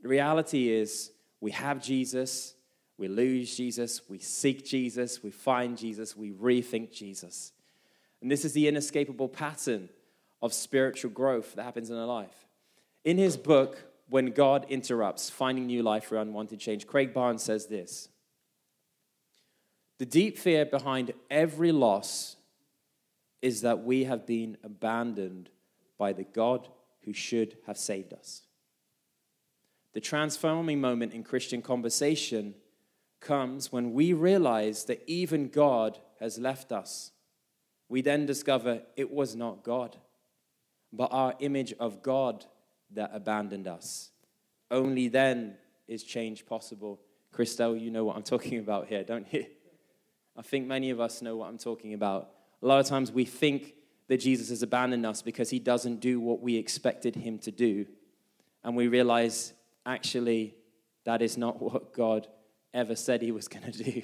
The 0.00 0.08
reality 0.08 0.70
is, 0.70 1.12
we 1.40 1.50
have 1.52 1.82
Jesus, 1.82 2.54
we 2.98 3.08
lose 3.08 3.56
Jesus, 3.56 4.00
we 4.08 4.18
seek 4.18 4.64
Jesus, 4.64 5.22
we 5.22 5.30
find 5.30 5.76
Jesus, 5.76 6.16
we 6.16 6.30
rethink 6.32 6.92
Jesus. 6.92 7.52
And 8.20 8.30
this 8.30 8.44
is 8.44 8.52
the 8.52 8.68
inescapable 8.68 9.28
pattern 9.28 9.88
of 10.40 10.52
spiritual 10.54 11.10
growth 11.10 11.54
that 11.54 11.64
happens 11.64 11.90
in 11.90 11.96
our 11.96 12.06
life. 12.06 12.46
In 13.04 13.18
his 13.18 13.36
book, 13.36 13.84
When 14.08 14.26
God 14.26 14.66
Interrupts 14.68 15.28
Finding 15.30 15.66
New 15.66 15.82
Life 15.82 16.04
for 16.04 16.16
Unwanted 16.16 16.60
Change, 16.60 16.86
Craig 16.86 17.12
Barnes 17.12 17.42
says 17.42 17.66
this 17.66 18.08
The 19.98 20.06
deep 20.06 20.38
fear 20.38 20.64
behind 20.64 21.12
every 21.30 21.72
loss 21.72 22.36
is 23.42 23.62
that 23.62 23.84
we 23.84 24.04
have 24.04 24.26
been 24.26 24.56
abandoned 24.62 25.50
by 25.98 26.12
the 26.12 26.24
God 26.24 26.68
who 27.04 27.12
should 27.12 27.56
have 27.66 27.78
saved 27.78 28.12
us. 28.12 28.42
The 29.92 30.00
transforming 30.00 30.80
moment 30.80 31.14
in 31.14 31.22
Christian 31.22 31.62
conversation 31.62 32.54
comes 33.20 33.72
when 33.72 33.92
we 33.92 34.12
realize 34.12 34.84
that 34.84 35.02
even 35.06 35.48
God 35.48 35.98
has 36.20 36.38
left 36.38 36.72
us. 36.72 37.12
We 37.88 38.02
then 38.02 38.26
discover 38.26 38.82
it 38.96 39.10
was 39.10 39.34
not 39.36 39.62
God, 39.62 39.96
but 40.92 41.12
our 41.12 41.34
image 41.38 41.72
of 41.80 42.02
God 42.02 42.44
that 42.92 43.10
abandoned 43.12 43.66
us. 43.66 44.10
Only 44.70 45.08
then 45.08 45.56
is 45.88 46.02
change 46.02 46.46
possible. 46.46 47.00
Christelle, 47.32 47.80
you 47.80 47.90
know 47.90 48.04
what 48.04 48.16
I'm 48.16 48.22
talking 48.34 48.58
about 48.58 48.88
here, 48.88 49.04
don't 49.04 49.32
you? 49.32 49.46
I 50.36 50.42
think 50.42 50.66
many 50.66 50.90
of 50.90 51.00
us 51.00 51.22
know 51.22 51.36
what 51.36 51.48
I'm 51.48 51.58
talking 51.58 51.94
about. 51.94 52.30
A 52.62 52.66
lot 52.66 52.80
of 52.80 52.86
times 52.86 53.10
we 53.10 53.24
think 53.24 53.74
that 54.08 54.18
Jesus 54.18 54.50
has 54.50 54.62
abandoned 54.62 55.04
us 55.04 55.22
because 55.22 55.50
he 55.50 55.58
doesn't 55.58 56.00
do 56.00 56.20
what 56.20 56.40
we 56.40 56.56
expected 56.56 57.16
him 57.16 57.38
to 57.40 57.50
do. 57.50 57.86
And 58.62 58.76
we 58.76 58.88
realize 58.88 59.52
actually 59.84 60.54
that 61.04 61.22
is 61.22 61.36
not 61.36 61.60
what 61.62 61.92
God 61.92 62.28
ever 62.74 62.94
said 62.94 63.22
he 63.22 63.32
was 63.32 63.48
going 63.48 63.72
to 63.72 63.84
do. 63.84 64.02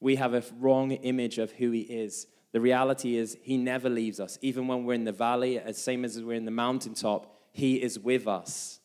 We 0.00 0.16
have 0.16 0.34
a 0.34 0.42
wrong 0.58 0.92
image 0.92 1.38
of 1.38 1.52
who 1.52 1.70
he 1.70 1.80
is. 1.80 2.26
The 2.52 2.60
reality 2.60 3.16
is, 3.16 3.36
he 3.42 3.56
never 3.56 3.88
leaves 3.88 4.20
us. 4.20 4.38
Even 4.40 4.68
when 4.68 4.84
we're 4.84 4.94
in 4.94 5.04
the 5.04 5.12
valley, 5.12 5.58
as 5.58 5.80
same 5.80 6.04
as 6.04 6.22
we're 6.22 6.36
in 6.36 6.44
the 6.44 6.50
mountaintop, 6.50 7.34
he 7.50 7.82
is 7.82 7.98
with 7.98 8.28
us. 8.28 8.78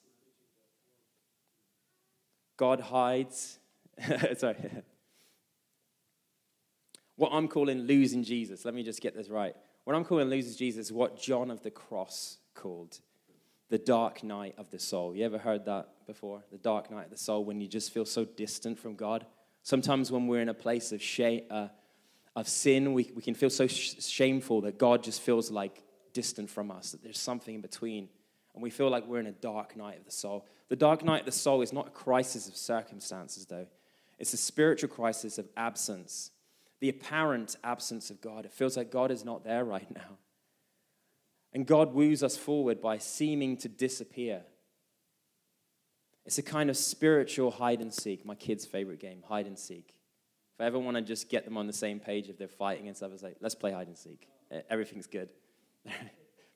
God 2.57 2.79
hides. 2.79 3.59
Sorry. 4.37 4.55
what 7.15 7.31
I'm 7.31 7.47
calling 7.47 7.81
losing 7.81 8.23
Jesus, 8.23 8.63
let 8.65 8.73
me 8.73 8.81
just 8.81 9.01
get 9.01 9.15
this 9.15 9.29
right. 9.29 9.55
What 9.89 9.95
I'm 9.95 10.05
calling 10.05 10.29
losing 10.29 10.55
Jesus 10.55 10.85
is 10.85 10.91
what 10.93 11.19
John 11.19 11.49
of 11.49 11.63
the 11.63 11.71
Cross 11.71 12.37
called 12.53 12.99
the 13.71 13.79
dark 13.79 14.21
night 14.21 14.53
of 14.59 14.69
the 14.69 14.77
soul. 14.77 15.15
You 15.15 15.25
ever 15.25 15.39
heard 15.39 15.65
that 15.65 15.87
before? 16.05 16.43
The 16.51 16.59
dark 16.59 16.91
night 16.91 17.05
of 17.05 17.09
the 17.09 17.17
soul, 17.17 17.43
when 17.43 17.59
you 17.59 17.67
just 17.67 17.91
feel 17.91 18.05
so 18.05 18.23
distant 18.23 18.77
from 18.77 18.93
God. 18.93 19.25
Sometimes 19.63 20.11
when 20.11 20.27
we're 20.27 20.41
in 20.41 20.49
a 20.49 20.53
place 20.53 20.91
of 20.91 21.01
shame, 21.01 21.41
uh, 21.49 21.69
of 22.35 22.47
sin, 22.47 22.93
we, 22.93 23.11
we 23.15 23.23
can 23.23 23.33
feel 23.33 23.49
so 23.49 23.65
sh- 23.65 23.95
shameful 23.99 24.61
that 24.61 24.77
God 24.77 25.01
just 25.01 25.21
feels 25.21 25.49
like 25.49 25.81
distant 26.13 26.51
from 26.51 26.69
us, 26.69 26.91
that 26.91 27.01
there's 27.01 27.17
something 27.17 27.55
in 27.55 27.61
between. 27.61 28.09
And 28.53 28.61
we 28.61 28.69
feel 28.69 28.91
like 28.91 29.07
we're 29.07 29.21
in 29.21 29.25
a 29.25 29.31
dark 29.31 29.75
night 29.75 29.97
of 29.97 30.05
the 30.05 30.11
soul. 30.11 30.45
The 30.67 30.75
dark 30.75 31.03
night 31.03 31.21
of 31.21 31.25
the 31.25 31.31
soul 31.31 31.63
is 31.63 31.73
not 31.73 31.87
a 31.87 31.89
crisis 31.89 32.47
of 32.47 32.55
circumstances, 32.55 33.47
though. 33.47 33.65
It's 34.19 34.33
a 34.33 34.37
spiritual 34.37 34.89
crisis 34.89 35.39
of 35.39 35.47
absence, 35.57 36.29
the 36.79 36.89
apparent 36.89 37.55
absence 37.63 38.09
of 38.09 38.21
God. 38.21 38.45
It 38.45 38.53
feels 38.53 38.77
like 38.77 38.91
God 38.91 39.11
is 39.11 39.25
not 39.25 39.43
there 39.43 39.63
right 39.65 39.89
now. 39.93 40.17
And 41.53 41.65
God 41.65 41.93
woos 41.93 42.23
us 42.23 42.37
forward 42.37 42.79
by 42.81 42.99
seeming 42.99 43.57
to 43.57 43.69
disappear. 43.69 44.43
It's 46.25 46.37
a 46.37 46.43
kind 46.43 46.69
of 46.69 46.77
spiritual 46.77 47.51
hide 47.51 47.81
and 47.81 47.93
seek, 47.93 48.25
my 48.25 48.35
kids' 48.35 48.65
favorite 48.65 48.99
game, 48.99 49.23
hide 49.27 49.47
and 49.47 49.57
seek. 49.57 49.95
If 50.55 50.61
I 50.61 50.65
ever 50.65 50.77
want 50.77 50.95
to 50.97 51.01
just 51.01 51.29
get 51.29 51.45
them 51.45 51.57
on 51.57 51.67
the 51.67 51.73
same 51.73 51.99
page 51.99 52.29
if 52.29 52.37
they're 52.37 52.47
fighting 52.47 52.87
and 52.87 52.95
stuff, 52.95 53.11
it's 53.13 53.23
like, 53.23 53.37
let's 53.41 53.55
play 53.55 53.71
hide 53.71 53.87
and 53.87 53.97
seek. 53.97 54.27
Everything's 54.69 55.07
good. 55.07 55.31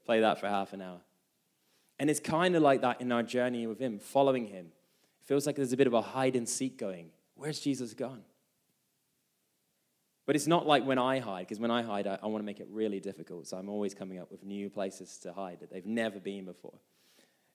play 0.05 0.19
that 0.19 0.39
for 0.39 0.47
half 0.47 0.73
an 0.73 0.81
hour. 0.81 0.99
And 1.97 2.09
it's 2.09 2.19
kind 2.19 2.55
of 2.55 2.61
like 2.61 2.81
that 2.81 3.01
in 3.01 3.11
our 3.11 3.23
journey 3.23 3.65
with 3.65 3.79
Him, 3.79 3.99
following 3.99 4.47
Him. 4.47 4.67
It 5.21 5.27
feels 5.27 5.47
like 5.47 5.55
there's 5.55 5.73
a 5.73 5.77
bit 5.77 5.87
of 5.87 5.93
a 5.93 6.01
hide 6.01 6.35
and 6.35 6.47
seek 6.47 6.77
going. 6.77 7.11
Where's 7.35 7.59
Jesus 7.59 7.93
gone? 7.93 8.23
But 10.25 10.35
it's 10.35 10.47
not 10.47 10.65
like 10.65 10.85
when 10.85 10.97
I 10.97 11.19
hide, 11.19 11.41
because 11.47 11.59
when 11.59 11.71
I 11.71 11.81
hide, 11.81 12.07
I, 12.07 12.17
I 12.23 12.27
want 12.27 12.41
to 12.41 12.45
make 12.45 12.59
it 12.59 12.67
really 12.69 12.99
difficult. 12.99 13.47
So 13.47 13.57
I'm 13.57 13.69
always 13.69 13.93
coming 13.93 14.19
up 14.19 14.31
with 14.31 14.43
new 14.43 14.69
places 14.69 15.17
to 15.19 15.33
hide 15.33 15.59
that 15.59 15.69
they've 15.69 15.85
never 15.85 16.19
been 16.19 16.45
before. 16.45 16.79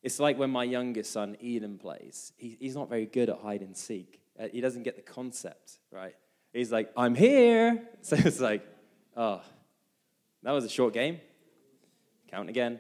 It's 0.03 0.21
like 0.21 0.39
when 0.39 0.51
my 0.51 0.65
youngest 0.65 1.13
son, 1.13 1.37
Eden, 1.41 1.79
plays. 1.79 2.33
He, 2.37 2.57
he's 2.61 2.77
not 2.77 2.89
very 2.89 3.07
good 3.07 3.31
at 3.31 3.39
hide 3.39 3.63
and 3.63 3.77
seek. 3.77 4.21
Uh, 4.39 4.49
he 4.53 4.61
doesn't 4.61 4.83
get 4.83 4.97
the 4.97 5.03
concept, 5.03 5.79
right? 5.91 6.15
He's 6.53 6.71
like, 6.71 6.91
I'm 6.97 7.15
here. 7.15 7.83
So 8.03 8.17
it's 8.17 8.41
like, 8.41 8.65
oh, 9.17 9.43
that 10.43 10.53
was 10.53 10.65
a 10.65 10.69
short 10.69 10.95
game. 10.95 11.21
Count 12.31 12.49
again. 12.49 12.79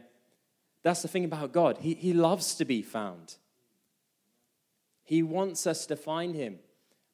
That's 0.82 1.02
the 1.02 1.08
thing 1.08 1.24
about 1.24 1.52
God. 1.52 1.78
He, 1.80 1.94
he 1.94 2.12
loves 2.12 2.54
to 2.56 2.64
be 2.64 2.82
found. 2.82 3.34
He 5.02 5.22
wants 5.22 5.66
us 5.66 5.86
to 5.86 5.96
find 5.96 6.34
him. 6.34 6.60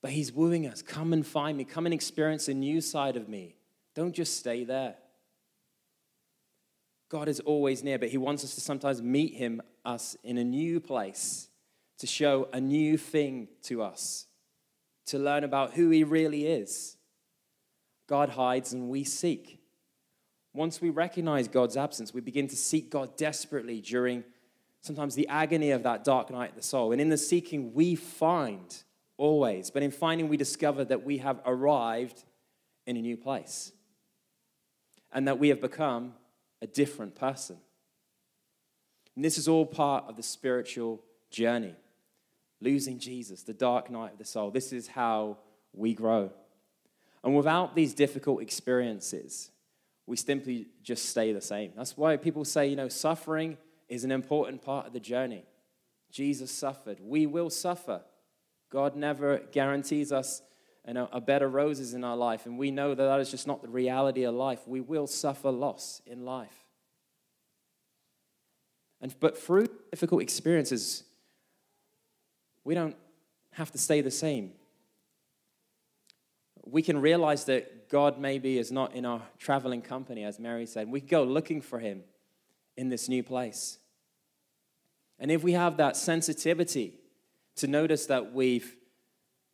But 0.05 0.13
he's 0.13 0.35
wooing 0.35 0.67
us. 0.67 0.83
Come 0.83 1.15
and 1.15 1.27
find 1.27 1.57
me. 1.57 1.65
Come 1.65 1.87
and 1.87 1.95
experience 1.95 2.47
a 2.49 2.53
new 2.53 2.83
side 2.83 3.17
of 3.17 3.27
me. 3.27 3.57
Don't 3.95 4.15
just 4.15 4.37
stay 4.37 4.63
there. 4.63 4.97
God 7.09 7.27
is 7.27 7.41
always 7.41 7.83
near, 7.83 7.99
but 7.99 8.11
he 8.11 8.19
wants 8.19 8.45
us 8.45 8.55
to 8.57 8.61
sometimes 8.61 9.01
meet 9.01 9.33
him, 9.33 9.63
us, 9.83 10.15
in 10.23 10.37
a 10.37 10.45
new 10.45 10.79
place, 10.79 11.49
to 12.01 12.07
show 12.07 12.51
a 12.53 12.61
new 12.61 12.99
thing 12.99 13.49
to 13.63 13.83
us, 13.83 14.27
to 15.07 15.19
learn 15.19 15.43
about 15.43 15.73
who 15.73 15.89
he 15.89 16.05
really 16.05 16.49
is. 16.49 16.99
God 18.07 18.29
hides 18.29 18.75
and 18.75 18.91
we 18.91 19.05
seek. 19.05 19.59
Once 20.53 20.83
we 20.83 20.91
recognize 20.91 21.49
God's 21.49 21.79
absence, 21.79 22.13
we 22.13 22.21
begin 22.21 22.47
to 22.49 22.57
seek 22.57 22.91
God 22.91 23.17
desperately 23.17 23.81
during 23.81 24.23
sometimes 24.83 25.15
the 25.15 25.29
agony 25.29 25.71
of 25.71 25.83
that 25.85 26.05
dark 26.05 26.31
night 26.31 26.51
of 26.51 26.57
the 26.57 26.63
soul. 26.63 26.93
And 26.93 27.01
in 27.01 27.09
the 27.09 27.17
seeking, 27.17 27.73
we 27.73 27.95
find 27.95 28.85
always. 29.17 29.71
But 29.71 29.83
in 29.83 29.91
finding, 29.91 30.29
we 30.29 30.37
discover 30.37 30.85
that 30.85 31.05
we 31.05 31.19
have 31.19 31.41
arrived 31.47 32.25
in 32.87 32.97
a 32.97 33.01
new 33.01 33.17
place 33.17 33.73
and 35.13 35.29
that 35.29 35.39
we 35.39 35.49
have 35.49 35.61
become 35.61 36.15
a 36.61 36.67
different 36.67 37.15
person. 37.15 37.57
And 39.17 39.25
this 39.25 39.39
is 39.39 39.49
all 39.49 39.65
part 39.67 40.05
of 40.09 40.17
the 40.17 40.23
spiritual 40.23 41.03
journey. 41.31 41.75
Losing 42.61 42.99
Jesus, 42.99 43.43
the 43.43 43.53
dark 43.53 43.91
night 43.91 44.13
of 44.13 44.19
the 44.19 44.25
soul. 44.25 44.51
This 44.51 44.73
is 44.73 44.89
how 44.89 45.39
we 45.73 45.95
grow. 45.95 46.31
And 47.23 47.37
without 47.37 47.75
these 47.75 47.95
difficult 47.95 48.43
experiences, 48.43 49.51
we 50.07 50.17
simply 50.17 50.69
just 50.83 51.09
stay 51.09 51.33
the 51.33 51.41
same. 51.41 51.73
That's 51.77 51.97
why 51.97 52.17
people 52.17 52.45
say, 52.45 52.67
you 52.69 52.77
know, 52.77 52.89
suffering 52.89 53.57
is 53.89 54.05
an 54.05 54.13
important 54.13 54.63
part 54.63 54.87
of 54.87 54.93
the 54.93 55.01
journey. 55.01 55.45
Jesus 56.11 56.51
suffered. 56.51 56.99
We 57.01 57.27
will 57.27 57.51
suffer. 57.51 58.03
God 58.75 58.97
never 58.97 59.39
guarantees 59.53 60.11
us 60.11 60.43
a 60.85 61.21
bed 61.21 61.43
of 61.43 61.55
roses 61.55 61.95
in 61.95 62.03
our 62.03 62.17
life, 62.17 62.45
and 62.45 62.59
we 62.59 62.73
know 62.73 62.93
that 62.93 63.05
that 63.05 63.21
is 63.21 63.31
just 63.31 63.47
not 63.47 63.63
the 63.63 63.69
reality 63.69 64.25
of 64.25 64.35
life. 64.35 64.67
We 64.67 64.81
will 64.81 65.07
suffer 65.07 65.53
loss 65.53 66.03
in 66.07 66.25
life. 66.25 66.67
And, 69.01 69.15
but 69.21 69.39
through 69.39 69.69
difficult 69.93 70.23
experiences, 70.23 71.05
we 72.65 72.75
don't 72.75 72.97
have 73.53 73.71
to 73.71 73.79
stay 73.79 74.01
the 74.01 74.11
same. 74.11 74.51
We 76.65 76.83
can 76.83 77.01
realize 77.01 77.45
that 77.45 77.89
God 77.89 78.19
maybe 78.19 78.59
is 78.59 78.73
not 78.73 78.93
in 78.93 79.07
our 79.07 79.23
traveling 79.39 79.83
company, 79.83 80.25
as 80.25 80.41
Mary 80.41 80.67
said. 80.67 80.91
We 80.91 81.01
go 81.01 81.23
looking 81.23 81.61
for 81.61 81.79
Him 81.79 82.03
in 82.77 82.89
this 82.89 83.09
new 83.09 83.23
place. 83.23 83.79
And 85.21 85.31
if 85.31 85.45
we 85.45 85.53
have 85.53 85.77
that 85.77 85.97
sensitivity 85.97 86.95
to 87.57 87.67
notice 87.67 88.07
that 88.07 88.33
we've 88.33 88.77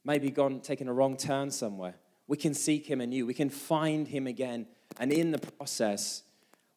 maybe 0.04 0.30
gone, 0.30 0.60
taken 0.60 0.88
a 0.88 0.92
wrong 0.92 1.16
turn 1.16 1.50
somewhere. 1.50 1.94
We 2.26 2.36
can 2.36 2.54
seek 2.54 2.86
Him 2.86 3.00
anew. 3.00 3.26
We 3.26 3.34
can 3.34 3.50
find 3.50 4.06
Him 4.08 4.26
again. 4.26 4.66
And 4.98 5.12
in 5.12 5.30
the 5.30 5.38
process, 5.38 6.22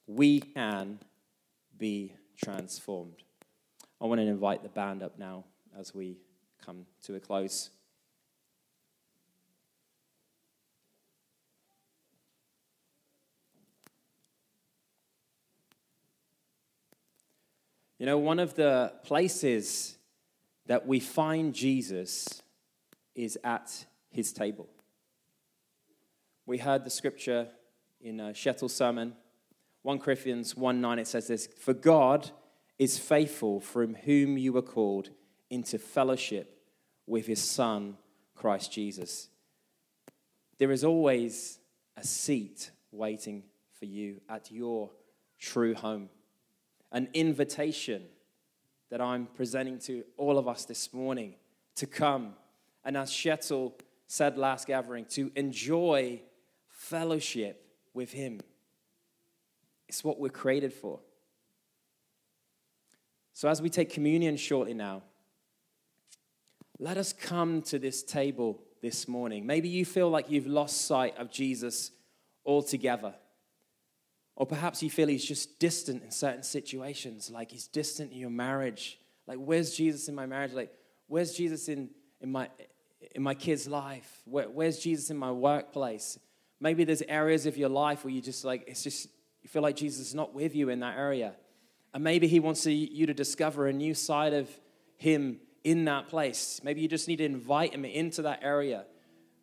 we 0.08 0.40
can 0.42 1.00
be 1.78 2.14
transformed. 2.36 3.24
I 4.02 4.06
want 4.06 4.20
to 4.20 4.28
invite 4.28 4.64
the 4.64 4.70
band 4.70 5.02
up 5.02 5.18
now 5.18 5.46
as 5.78 5.96
we 5.96 6.18
come 6.66 6.86
to 7.04 7.16
a 7.16 7.20
close. 7.20 7.70
You 18.00 18.06
know, 18.08 18.18
one 18.18 18.40
of 18.40 18.56
the 18.56 18.92
places 19.06 19.98
that 20.68 20.88
we 20.88 21.00
find 21.00 21.54
Jesus 21.54 22.42
is 23.16 23.38
at 23.44 23.86
his 24.10 24.32
table. 24.32 24.68
We 26.46 26.58
heard 26.58 26.84
the 26.84 26.90
scripture 26.90 27.48
in 28.02 28.20
uh, 28.20 28.30
Shettel's 28.30 28.76
sermon, 28.76 29.14
1 29.84 30.00
Corinthians 30.00 30.56
1 30.56 30.82
9, 30.82 31.00
it 31.00 31.08
says 31.08 31.28
this 31.28 31.48
For 31.60 31.74
God 31.74 32.32
is 32.80 32.98
faithful, 32.98 33.60
from 33.60 33.96
whom 33.96 34.38
you 34.38 34.54
were 34.54 34.62
called 34.62 35.10
into 35.50 35.78
fellowship 35.78 36.62
with 37.06 37.28
his 37.28 37.42
Son, 37.42 37.98
Christ 38.36 38.72
Jesus. 38.72 39.30
There 40.58 40.72
is 40.72 40.84
always 40.84 41.60
a 41.98 42.04
seat 42.04 42.72
waiting 42.92 43.44
for 43.78 43.86
you 43.86 44.22
at 44.30 44.52
your 44.52 44.92
true 45.40 45.76
home, 45.76 46.10
an 46.92 47.10
invitation 47.14 48.04
that 48.94 49.02
I'm 49.02 49.26
presenting 49.26 49.80
to 49.80 50.04
all 50.18 50.38
of 50.38 50.48
us 50.48 50.66
this 50.66 50.94
morning 50.94 51.34
to 51.74 51.88
come. 51.88 52.36
And 52.86 52.96
as 52.96 53.10
Shettel 53.10 53.74
said 54.06 54.38
last 54.38 54.68
gathering, 54.68 55.06
to 55.06 55.32
enjoy 55.36 56.22
fellowship 56.70 57.66
with 57.96 58.12
Him. 58.12 58.40
It's 59.90 60.04
what 60.04 60.20
we're 60.20 60.30
created 60.30 60.72
for. 60.72 61.00
So, 63.34 63.50
as 63.50 63.64
we 63.64 63.70
take 63.72 63.90
communion 63.90 64.38
shortly 64.38 64.76
now, 64.76 65.02
let 66.78 66.98
us 66.98 67.14
come 67.14 67.64
to 67.64 67.80
this 67.80 68.04
table 68.04 68.62
this 68.84 69.08
morning. 69.08 69.48
Maybe 69.48 69.70
you 69.70 69.86
feel 69.86 70.12
like 70.12 70.30
you've 70.30 70.46
lost 70.46 70.86
sight 70.86 71.18
of 71.18 71.32
Jesus 71.32 71.90
altogether. 72.46 73.16
Or 74.36 74.46
perhaps 74.46 74.82
you 74.82 74.90
feel 74.90 75.08
he's 75.08 75.26
just 75.26 75.60
distant 75.60 76.04
in 76.04 76.12
certain 76.12 76.44
situations, 76.44 77.30
like 77.30 77.52
he's 77.52 77.68
distant 77.68 78.12
in 78.12 78.18
your 78.18 78.32
marriage. 78.32 79.00
Like, 79.28 79.38
where's 79.38 79.76
Jesus 79.76 80.08
in 80.08 80.16
my 80.16 80.26
marriage? 80.26 80.54
Like, 80.54 80.74
where's 81.08 81.34
Jesus 81.34 81.70
in, 81.70 81.90
in, 82.20 82.32
my, 82.32 82.50
in 83.14 83.22
my 83.22 83.36
kid's 83.36 83.68
life? 83.68 84.22
Where, 84.26 84.50
where's 84.50 84.80
Jesus 84.80 85.10
in 85.12 85.18
my 85.18 85.32
workplace? 85.32 86.18
Maybe 86.60 86.84
there's 86.84 87.04
areas 87.04 87.46
of 87.46 87.58
your 87.58 87.70
life 87.70 88.04
where 88.04 88.14
you 88.14 88.22
just 88.22 88.44
like, 88.44 88.64
it's 88.68 88.84
just, 88.84 89.08
you 89.44 89.50
feel 89.50 89.62
like 89.62 89.76
Jesus 89.76 90.08
is 90.08 90.16
not 90.16 90.34
with 90.34 90.56
you 90.56 90.70
in 90.70 90.80
that 90.80 90.98
area. 90.98 91.36
And 91.94 92.04
maybe 92.04 92.28
he 92.28 92.40
wants 92.40 92.66
you 92.66 93.06
to 93.06 93.14
discover 93.14 93.68
a 93.68 93.74
new 93.74 93.94
side 93.94 94.34
of 94.34 94.50
him 94.98 95.40
in 95.64 95.86
that 95.86 96.08
place. 96.08 96.60
Maybe 96.64 96.82
you 96.82 96.88
just 96.88 97.08
need 97.08 97.18
to 97.18 97.26
invite 97.26 97.74
him 97.74 97.86
into 97.86 98.24
that 98.24 98.40
area. 98.42 98.86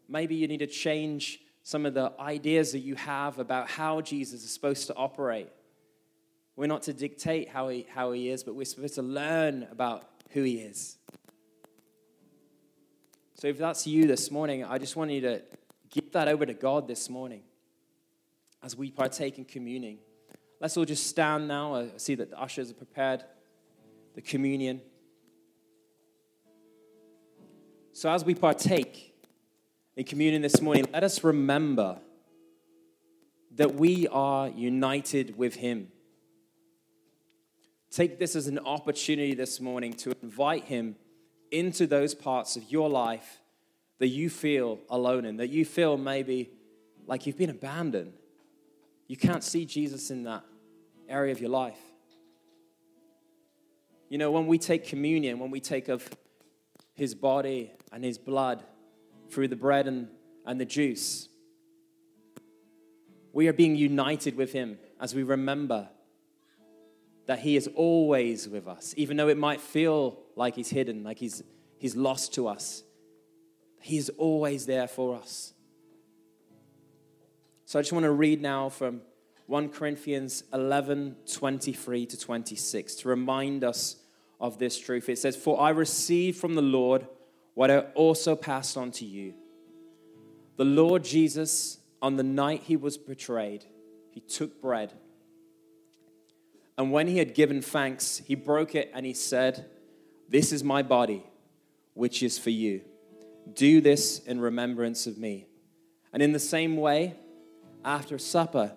Maybe 0.09 0.35
you 0.35 0.49
need 0.49 0.59
to 0.59 0.67
change 0.67 1.39
some 1.63 1.87
of 1.87 1.95
the 1.95 2.13
ideas 2.19 2.73
that 2.73 2.81
you 2.81 2.95
have 2.95 3.39
about 3.39 3.69
how 3.69 4.01
Jesus 4.01 4.43
is 4.43 4.51
supposed 4.51 4.87
to 4.89 4.95
operate. 4.95 5.49
We're 6.57 6.67
not 6.67 6.83
to 6.85 6.93
dictate 6.93 7.49
how 7.49 7.69
he, 7.69 7.87
how 7.93 8.13
he 8.13 8.29
is, 8.29 8.43
but 8.45 8.55
we're 8.55 8.65
supposed 8.65 8.95
to 8.97 9.03
learn 9.03 9.67
about 9.71 10.09
who 10.31 10.43
he 10.43 10.57
is. 10.57 10.99
So 13.35 13.49
if 13.49 13.59
that's 13.59 13.87
you 13.87 14.07
this 14.07 14.31
morning, 14.31 14.65
I 14.65 14.79
just 14.79 14.97
want 14.97 15.11
you 15.11 15.23
to 15.23 15.43
give 15.91 16.13
that 16.13 16.29
over 16.29 16.45
to 16.45 16.55
God 16.55 16.87
this 16.87 17.09
morning 17.09 17.43
as 18.63 18.77
we 18.77 18.91
partake 18.91 19.39
in 19.39 19.45
communion. 19.45 19.99
Let's 20.61 20.77
all 20.77 20.85
just 20.85 21.07
stand 21.07 21.49
now. 21.49 21.75
I 21.75 21.89
see 21.97 22.15
that 22.17 22.31
the 22.31 22.39
ushers 22.39 22.71
are 22.71 22.75
prepared 22.75 23.25
the 24.15 24.21
communion. 24.21 24.81
So 27.93 28.11
as 28.11 28.25
we 28.25 28.35
partake 28.35 29.10
in 30.01 30.07
communion 30.07 30.41
this 30.41 30.63
morning, 30.63 30.87
let 30.95 31.05
us 31.05 31.23
remember 31.23 31.99
that 33.57 33.75
we 33.75 34.09
are 34.09 34.49
united 34.49 35.37
with 35.37 35.57
Him. 35.57 35.89
Take 37.91 38.19
this 38.19 38.35
as 38.35 38.47
an 38.47 38.59
opportunity 38.61 39.35
this 39.35 39.61
morning 39.61 39.93
to 39.97 40.15
invite 40.23 40.65
Him 40.65 40.97
into 41.51 41.87
those 41.87 42.15
parts 42.15 42.57
of 42.57 42.73
your 42.73 42.89
life 42.89 43.43
that 43.99 44.09
you 44.09 44.31
feel 44.31 44.79
alone 44.89 45.27
in, 45.27 45.37
that 45.37 45.51
you 45.51 45.67
feel 45.67 45.99
maybe 45.99 46.49
like 47.07 47.27
you've 47.27 47.37
been 47.37 47.51
abandoned. 47.51 48.15
You 49.07 49.19
can't 49.19 49.45
see 49.45 49.67
Jesus 49.67 50.11
in 50.11 50.23
that 50.23 50.45
area 51.11 51.33
of 51.33 51.43
your 51.43 51.51
life. 51.51 51.77
You 54.09 54.17
know, 54.17 54.31
when 54.31 54.47
we 54.47 54.57
take 54.57 54.87
communion, 54.87 55.39
when 55.41 55.51
we 55.51 55.61
take 55.61 55.89
of 55.89 56.09
his 56.95 57.15
body 57.15 57.73
and 57.93 58.03
his 58.03 58.17
blood 58.17 58.65
through 59.31 59.49
the 59.49 59.57
bread 59.57 59.87
and, 59.87 60.09
and 60.45 60.61
the 60.61 60.65
juice, 60.65 61.29
we 63.33 63.49
are 63.49 63.53
being 63.53 63.77
united 63.77 64.37
with 64.37 64.53
him 64.53 64.79
as 65.01 65.15
we 65.15 65.23
remember 65.23 65.89
that 67.27 67.39
he 67.39 67.57
is 67.57 67.69
always 67.77 68.49
with 68.49 68.67
us, 68.67 68.93
even 68.97 69.17
though 69.17 69.29
it 69.29 69.39
might 69.39 69.61
feel 69.61 70.19
like 70.35 70.57
he's 70.57 70.71
hidden, 70.71 71.05
like 71.05 71.19
he's, 71.19 71.43
he's 71.79 71.95
lost 71.95 72.35
to 72.35 72.49
us. 72.49 72.83
He 73.81 73.97
is 73.97 74.11
always 74.19 74.67
there 74.67 74.89
for 74.89 75.17
us. 75.17 75.55
So 77.67 77.79
I 77.79 77.83
just 77.83 77.93
want 77.93 78.03
to 78.03 78.11
read 78.11 78.43
now 78.43 78.69
from 78.69 79.03
1 79.47 79.69
Corinthians 79.69 80.43
11 80.53 81.17
23 81.33 82.07
to 82.07 82.19
26 82.19 82.95
to 82.97 83.09
remind 83.09 83.63
us 83.63 83.97
of 84.41 84.59
this 84.59 84.79
truth. 84.79 85.09
It 85.09 85.19
says, 85.19 85.37
For 85.37 85.61
I 85.61 85.71
received 85.71 86.39
from 86.39 86.55
the 86.55 86.63
Lord 86.63 87.07
what 87.61 87.71
I 87.71 87.81
also 87.95 88.35
passed 88.35 88.79
on 88.79 88.91
to 88.93 89.05
you. 89.05 89.35
The 90.57 90.65
Lord 90.65 91.05
Jesus, 91.05 91.77
on 92.01 92.17
the 92.17 92.23
night 92.23 92.63
he 92.63 92.75
was 92.75 92.97
betrayed, 92.97 93.67
he 94.13 94.21
took 94.21 94.63
bread. 94.63 94.95
And 96.79 96.91
when 96.91 97.07
he 97.07 97.19
had 97.19 97.35
given 97.35 97.61
thanks, 97.61 98.23
he 98.27 98.35
broke 98.35 98.75
it 98.75 98.91
and 98.95 99.05
he 99.05 99.13
said, 99.13 99.67
This 100.27 100.53
is 100.53 100.65
my 100.65 100.81
body, 100.81 101.23
which 101.93 102.23
is 102.23 102.39
for 102.39 102.49
you. 102.49 102.81
Do 103.53 103.83
this 103.83 104.21
in 104.21 104.41
remembrance 104.41 105.07
of 105.07 105.19
me. 105.19 105.47
And 106.15 106.23
in 106.23 106.33
the 106.33 106.39
same 106.39 106.79
way, 106.79 107.15
after 107.85 108.17
supper, 108.17 108.73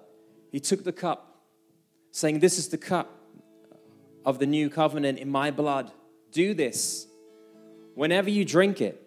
he 0.52 0.60
took 0.60 0.84
the 0.84 0.91
cup, 0.91 1.41
saying, 2.12 2.39
This 2.39 2.58
is 2.58 2.67
the 2.67 2.78
cup 2.78 3.17
of 4.26 4.39
the 4.39 4.46
new 4.46 4.69
covenant 4.69 5.19
in 5.19 5.30
my 5.30 5.52
blood. 5.52 5.89
Do 6.34 6.54
this 6.54 7.08
whenever 7.96 8.30
you 8.30 8.46
drink 8.46 8.82
it 8.82 9.00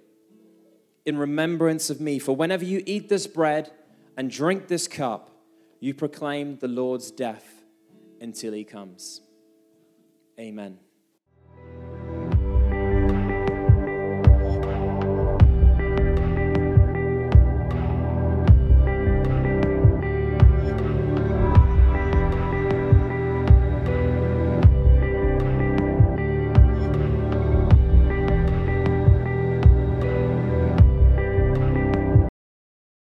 in 1.04 1.16
remembrance 1.16 1.88
of 1.88 2.00
me. 2.00 2.18
For 2.18 2.34
whenever 2.34 2.64
you 2.64 2.82
eat 2.84 3.08
this 3.08 3.26
bread 3.26 3.70
and 4.16 4.30
drink 4.30 4.68
this 4.68 4.88
cup, 4.88 5.30
you 5.80 5.94
proclaim 5.94 6.56
the 6.56 6.68
Lord's 6.68 7.10
death 7.10 7.64
until 8.20 8.52
he 8.52 8.64
comes. 8.64 9.20
Amen. 10.38 10.78